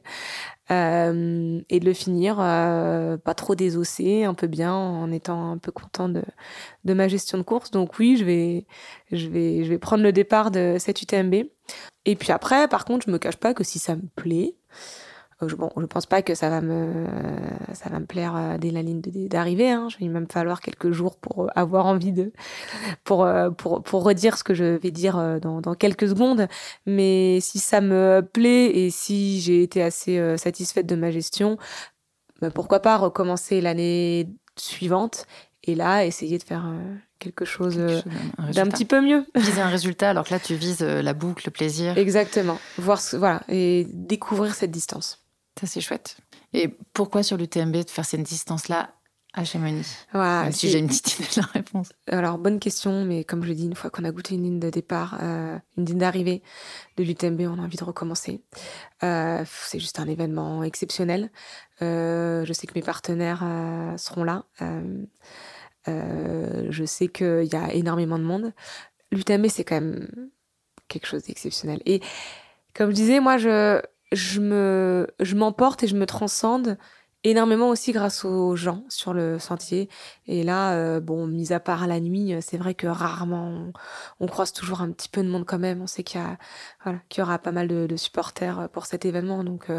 euh, 0.71 1.61
et 1.69 1.79
de 1.79 1.85
le 1.85 1.93
finir 1.93 2.37
euh, 2.39 3.17
pas 3.17 3.33
trop 3.33 3.55
désossé, 3.55 4.23
un 4.23 4.33
peu 4.33 4.47
bien, 4.47 4.73
en 4.73 5.11
étant 5.11 5.51
un 5.51 5.57
peu 5.57 5.71
content 5.71 6.09
de, 6.09 6.23
de 6.83 6.93
ma 6.93 7.07
gestion 7.07 7.37
de 7.37 7.43
course. 7.43 7.71
Donc 7.71 7.99
oui, 7.99 8.17
je 8.17 8.25
vais, 8.25 8.65
je 9.11 9.27
vais, 9.27 9.63
je 9.63 9.69
vais 9.69 9.77
prendre 9.77 10.03
le 10.03 10.11
départ 10.11 10.51
de 10.51 10.77
cette 10.79 11.01
UTMB. 11.01 11.45
Et 12.05 12.15
puis 12.15 12.31
après, 12.31 12.67
par 12.67 12.85
contre, 12.85 13.05
je 13.07 13.11
me 13.11 13.17
cache 13.17 13.37
pas 13.37 13.53
que 13.53 13.63
si 13.63 13.79
ça 13.79 13.95
me 13.95 14.07
plaît, 14.15 14.55
je, 15.41 15.55
bon, 15.55 15.69
je 15.75 15.85
pense 15.85 16.05
pas 16.05 16.21
que 16.21 16.33
ça 16.33 16.49
va 16.49 16.61
me, 16.61 17.05
ça 17.73 17.89
va 17.89 17.99
me 17.99 18.05
plaire 18.05 18.35
euh, 18.35 18.57
dès 18.57 18.71
la 18.71 18.81
ligne 18.81 19.01
d'arrivée. 19.01 19.69
Hein. 19.69 19.89
Il 19.99 20.11
va 20.11 20.21
me 20.21 20.27
falloir 20.31 20.61
quelques 20.61 20.91
jours 20.91 21.17
pour 21.17 21.43
euh, 21.43 21.47
avoir 21.55 21.85
envie 21.87 22.13
de, 22.13 22.31
pour, 23.03 23.25
euh, 23.25 23.49
pour, 23.49 23.83
pour 23.83 24.03
redire 24.03 24.37
ce 24.37 24.43
que 24.43 24.53
je 24.53 24.63
vais 24.63 24.91
dire 24.91 25.39
dans, 25.41 25.59
dans 25.59 25.75
quelques 25.75 26.07
secondes. 26.07 26.47
Mais 26.85 27.39
si 27.41 27.59
ça 27.59 27.81
me 27.81 28.21
plaît 28.21 28.77
et 28.77 28.89
si 28.89 29.41
j'ai 29.41 29.61
été 29.61 29.83
assez 29.83 30.37
satisfaite 30.37 30.85
de 30.85 30.95
ma 30.95 31.11
gestion, 31.11 31.57
bah, 32.41 32.49
pourquoi 32.49 32.79
pas 32.79 32.97
recommencer 32.97 33.59
l'année 33.59 34.29
suivante 34.57 35.25
et 35.63 35.75
là 35.75 36.05
essayer 36.05 36.37
de 36.37 36.43
faire 36.43 36.71
quelque 37.19 37.43
chose 37.43 37.75
d'un 37.75 38.67
petit 38.67 38.85
peu 38.85 39.01
mieux. 39.01 39.25
Viser 39.35 39.61
un 39.61 39.69
résultat 39.69 40.11
alors 40.11 40.25
que 40.25 40.33
là, 40.33 40.39
tu 40.39 40.55
vises 40.55 40.81
la 40.81 41.13
boucle, 41.13 41.43
le 41.45 41.51
plaisir. 41.51 41.97
Exactement. 41.97 42.57
Voir 42.77 43.01
ce, 43.01 43.17
voilà 43.17 43.41
et 43.49 43.85
découvrir 43.91 44.53
cette 44.53 44.71
distance. 44.71 45.24
Ça, 45.59 45.67
c'est 45.67 45.81
chouette. 45.81 46.17
Et 46.53 46.69
pourquoi 46.93 47.23
sur 47.23 47.37
l'UTMB 47.37 47.71
de 47.77 47.89
faire 47.89 48.05
cette 48.05 48.23
distance-là 48.23 48.93
à 49.35 49.43
Chamonix 49.43 50.07
si 50.51 50.69
j'ai 50.69 50.79
une 50.79 50.87
petite 50.87 51.19
idée 51.19 51.27
de 51.35 51.41
la 51.41 51.47
réponse. 51.47 51.91
Alors, 52.07 52.37
bonne 52.37 52.59
question, 52.59 53.03
mais 53.03 53.25
comme 53.25 53.43
je 53.43 53.49
l'ai 53.49 53.55
dit, 53.55 53.65
une 53.65 53.75
fois 53.75 53.89
qu'on 53.89 54.05
a 54.05 54.11
goûté 54.11 54.35
une 54.35 54.43
ligne 54.43 54.59
de 54.59 54.69
départ, 54.69 55.17
euh, 55.21 55.57
une 55.77 55.85
ligne 55.85 55.97
d'arrivée 55.97 56.41
de 56.97 57.03
l'UTMB, 57.03 57.41
on 57.41 57.59
a 57.59 57.63
envie 57.63 57.77
de 57.77 57.83
recommencer. 57.83 58.41
Euh, 59.03 59.43
c'est 59.45 59.79
juste 59.79 59.99
un 59.99 60.07
événement 60.07 60.63
exceptionnel. 60.63 61.31
Euh, 61.81 62.45
je 62.45 62.53
sais 62.53 62.65
que 62.65 62.73
mes 62.75 62.81
partenaires 62.81 63.43
seront 63.97 64.23
là. 64.23 64.45
Je 65.87 66.85
sais 66.85 67.09
qu'il 67.09 67.49
y 67.51 67.55
a 67.55 67.73
énormément 67.73 68.17
de 68.17 68.23
monde. 68.23 68.53
L'UTMB, 69.11 69.47
c'est 69.47 69.65
quand 69.65 69.75
même 69.75 70.07
quelque 70.87 71.07
chose 71.07 71.23
d'exceptionnel. 71.23 71.81
Et 71.85 72.01
comme 72.73 72.89
je 72.89 72.95
disais, 72.95 73.19
moi, 73.19 73.37
je, 73.37 73.81
je 74.11 74.39
me, 74.39 75.07
je 75.19 75.35
m'emporte 75.35 75.83
et 75.83 75.87
je 75.87 75.95
me 75.95 76.05
transcende 76.05 76.77
énormément 77.25 77.69
aussi 77.69 77.91
grâce 77.91 78.23
aux 78.23 78.55
gens 78.55 78.85
sur 78.87 79.13
le 79.13 79.39
sentier. 79.39 79.89
Et 80.27 80.43
là, 80.43 80.73
euh, 80.73 80.99
bon, 80.99 81.25
mis 81.27 81.53
à 81.53 81.59
part 81.59 81.87
la 81.87 81.99
nuit, 81.99 82.33
euh, 82.33 82.39
c'est 82.39 82.57
vrai 82.57 82.75
que 82.75 82.85
rarement 82.85 83.71
on, 84.19 84.27
croise 84.27 84.53
toujours 84.53 84.81
un 84.81 84.91
petit 84.91 85.09
peu 85.09 85.23
de 85.23 85.29
monde 85.29 85.45
quand 85.45 85.57
même. 85.57 85.81
On 85.81 85.87
sait 85.87 86.03
qu'il 86.03 86.21
y 86.21 86.23
a, 86.23 86.37
voilà, 86.83 86.99
qu'il 87.09 87.21
y 87.21 87.23
aura 87.23 87.39
pas 87.39 87.51
mal 87.51 87.67
de, 87.67 87.95
supporters 87.95 88.59
euh, 88.59 88.67
pour 88.67 88.85
cet 88.85 89.05
événement. 89.05 89.43
Donc 89.43 89.71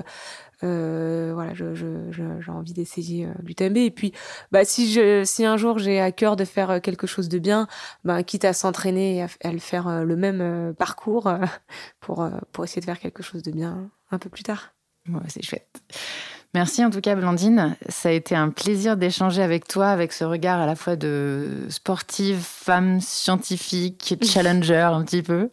voilà, 0.61 1.55
j'ai 1.55 2.51
envie 2.51 2.73
d'essayer 2.73 3.29
l'UTMB. 3.45 3.77
Et 3.77 3.91
puis, 3.91 4.13
bah, 4.51 4.65
si 4.65 4.93
je, 4.93 5.23
si 5.25 5.45
un 5.45 5.57
jour 5.57 5.79
j'ai 5.79 6.01
à 6.01 6.11
cœur 6.11 6.35
de 6.35 6.45
faire 6.45 6.81
quelque 6.81 7.07
chose 7.07 7.29
de 7.29 7.39
bien, 7.39 7.69
bah, 8.05 8.23
quitte 8.25 8.45
à 8.45 8.53
s'entraîner 8.53 9.19
et 9.19 9.23
à, 9.47 9.53
le 9.53 9.59
faire 9.59 10.05
le 10.05 10.17
même 10.17 10.75
parcours 10.75 11.31
pour, 12.01 12.29
pour 12.53 12.65
essayer 12.65 12.81
de 12.81 12.87
faire 12.87 12.99
quelque 12.99 13.23
chose 13.23 13.43
de 13.43 13.53
bien 13.53 13.89
un 14.11 14.19
peu 14.19 14.31
plus 14.31 14.43
tard. 14.43 14.73
Ouais, 15.09 15.21
c'est 15.29 15.45
chouette. 15.45 15.81
Merci 16.57 16.83
en 16.83 16.89
tout 16.89 17.03
cas, 17.03 17.15
Blandine. 17.15 17.77
Ça 17.91 18.09
a 18.09 18.13
été 18.13 18.35
un 18.35 18.49
plaisir 18.49 18.97
d'échanger 18.97 19.43
avec 19.43 19.69
toi, 19.69 19.89
avec 19.89 20.15
ce 20.15 20.25
regard 20.25 20.59
à 20.59 20.65
la 20.65 20.75
fois 20.75 20.97
de 20.97 21.67
sportive, 21.69 22.39
femme 22.41 22.99
scientifique, 23.03 24.15
challenger 24.23 24.89
un 24.91 25.05
petit 25.05 25.23
peu. 25.23 25.51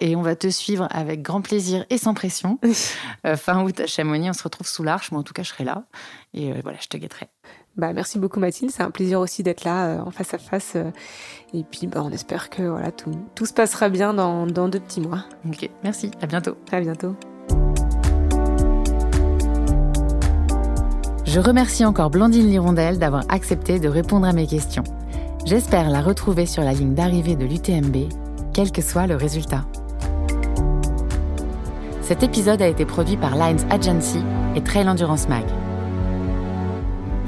Et 0.00 0.16
on 0.16 0.22
va 0.22 0.34
te 0.34 0.48
suivre 0.48 0.88
avec 0.90 1.22
grand 1.22 1.40
plaisir 1.40 1.86
et 1.88 1.98
sans 1.98 2.14
pression. 2.14 2.58
Euh, 3.26 3.36
fin 3.36 3.62
août 3.62 3.78
à 3.80 3.86
Chamonix, 3.86 4.30
on 4.30 4.32
se 4.32 4.42
retrouve 4.42 4.66
sous 4.66 4.82
l'arche. 4.82 5.12
Moi, 5.12 5.20
en 5.20 5.22
tout 5.22 5.34
cas, 5.34 5.42
je 5.42 5.50
serai 5.50 5.62
là. 5.62 5.84
Et 6.32 6.52
euh, 6.52 6.54
voilà, 6.62 6.78
je 6.80 6.88
te 6.88 6.96
guetterai. 6.96 7.28
Bah, 7.76 7.92
merci 7.92 8.18
beaucoup 8.18 8.40
Mathilde, 8.40 8.70
c'est 8.70 8.82
un 8.82 8.90
plaisir 8.90 9.20
aussi 9.20 9.42
d'être 9.42 9.64
là 9.64 9.86
euh, 9.86 10.00
en 10.00 10.10
face 10.10 10.32
à 10.32 10.38
face. 10.38 10.72
euh, 10.76 10.90
et 11.52 11.64
puis 11.64 11.86
bah, 11.86 12.02
on 12.02 12.10
espère 12.10 12.48
que 12.48 12.62
voilà, 12.62 12.92
tout, 12.92 13.12
tout 13.34 13.44
se 13.44 13.52
passera 13.52 13.90
bien 13.90 14.14
dans, 14.14 14.46
dans 14.46 14.68
deux 14.68 14.80
petits 14.80 15.02
mois. 15.02 15.24
Ok, 15.46 15.68
merci. 15.84 16.10
À 16.22 16.26
bientôt. 16.26 16.56
À 16.72 16.80
bientôt. 16.80 17.14
Je 21.32 21.38
remercie 21.38 21.84
encore 21.84 22.10
Blandine 22.10 22.48
Lirondelle 22.48 22.98
d'avoir 22.98 23.22
accepté 23.28 23.78
de 23.78 23.88
répondre 23.88 24.26
à 24.26 24.32
mes 24.32 24.48
questions. 24.48 24.82
J'espère 25.46 25.88
la 25.88 26.00
retrouver 26.00 26.44
sur 26.44 26.64
la 26.64 26.72
ligne 26.72 26.94
d'arrivée 26.94 27.36
de 27.36 27.44
l'UTMB, 27.44 28.08
quel 28.52 28.72
que 28.72 28.82
soit 28.82 29.06
le 29.06 29.14
résultat. 29.14 29.64
Cet 32.02 32.24
épisode 32.24 32.60
a 32.60 32.66
été 32.66 32.84
produit 32.84 33.16
par 33.16 33.36
Lines 33.36 33.64
Agency 33.70 34.24
et 34.56 34.60
Trail 34.60 34.88
Endurance 34.88 35.28
Mag. 35.28 35.44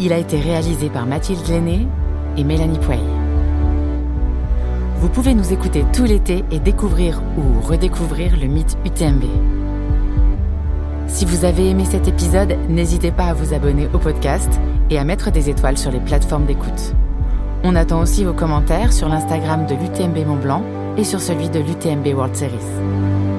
Il 0.01 0.12
a 0.12 0.19
été 0.19 0.41
réalisé 0.41 0.91
par 0.91 1.07
Mathilde 1.07 1.47
Lenné 1.49 1.87
et 2.37 2.43
Mélanie 2.43 2.81
Puey. 2.81 2.99
Vous 4.97 5.11
pouvez 5.11 5.35
nous 5.35 5.53
écouter 5.53 5.85
tout 5.93 6.05
l'été 6.05 6.43
et 6.51 6.59
découvrir 6.59 7.23
ou 7.38 7.65
redécouvrir 7.65 8.37
le 8.37 8.49
mythe 8.49 8.77
UTMB. 8.85 9.62
Si 11.12 11.27
vous 11.27 11.44
avez 11.44 11.68
aimé 11.68 11.85
cet 11.85 12.09
épisode, 12.09 12.57
n'hésitez 12.70 13.12
pas 13.12 13.27
à 13.27 13.35
vous 13.35 13.53
abonner 13.53 13.87
au 13.92 13.98
podcast 13.98 14.48
et 14.88 14.98
à 14.98 15.05
mettre 15.05 15.31
des 15.31 15.51
étoiles 15.51 15.77
sur 15.77 15.90
les 15.90 16.01
plateformes 16.01 16.46
d'écoute. 16.46 16.94
On 17.62 17.77
attend 17.77 18.01
aussi 18.01 18.25
vos 18.25 18.33
commentaires 18.33 18.94
sur 18.94 19.11
l'Instagram 19.11 19.66
de 19.66 19.75
l'UTMB 19.75 20.27
Mont 20.27 20.37
Blanc 20.37 20.64
et 20.96 21.05
sur 21.05 21.20
celui 21.20 21.51
de 21.51 21.61
l'UTMB 21.61 22.07
World 22.16 22.35
Series. 22.35 23.32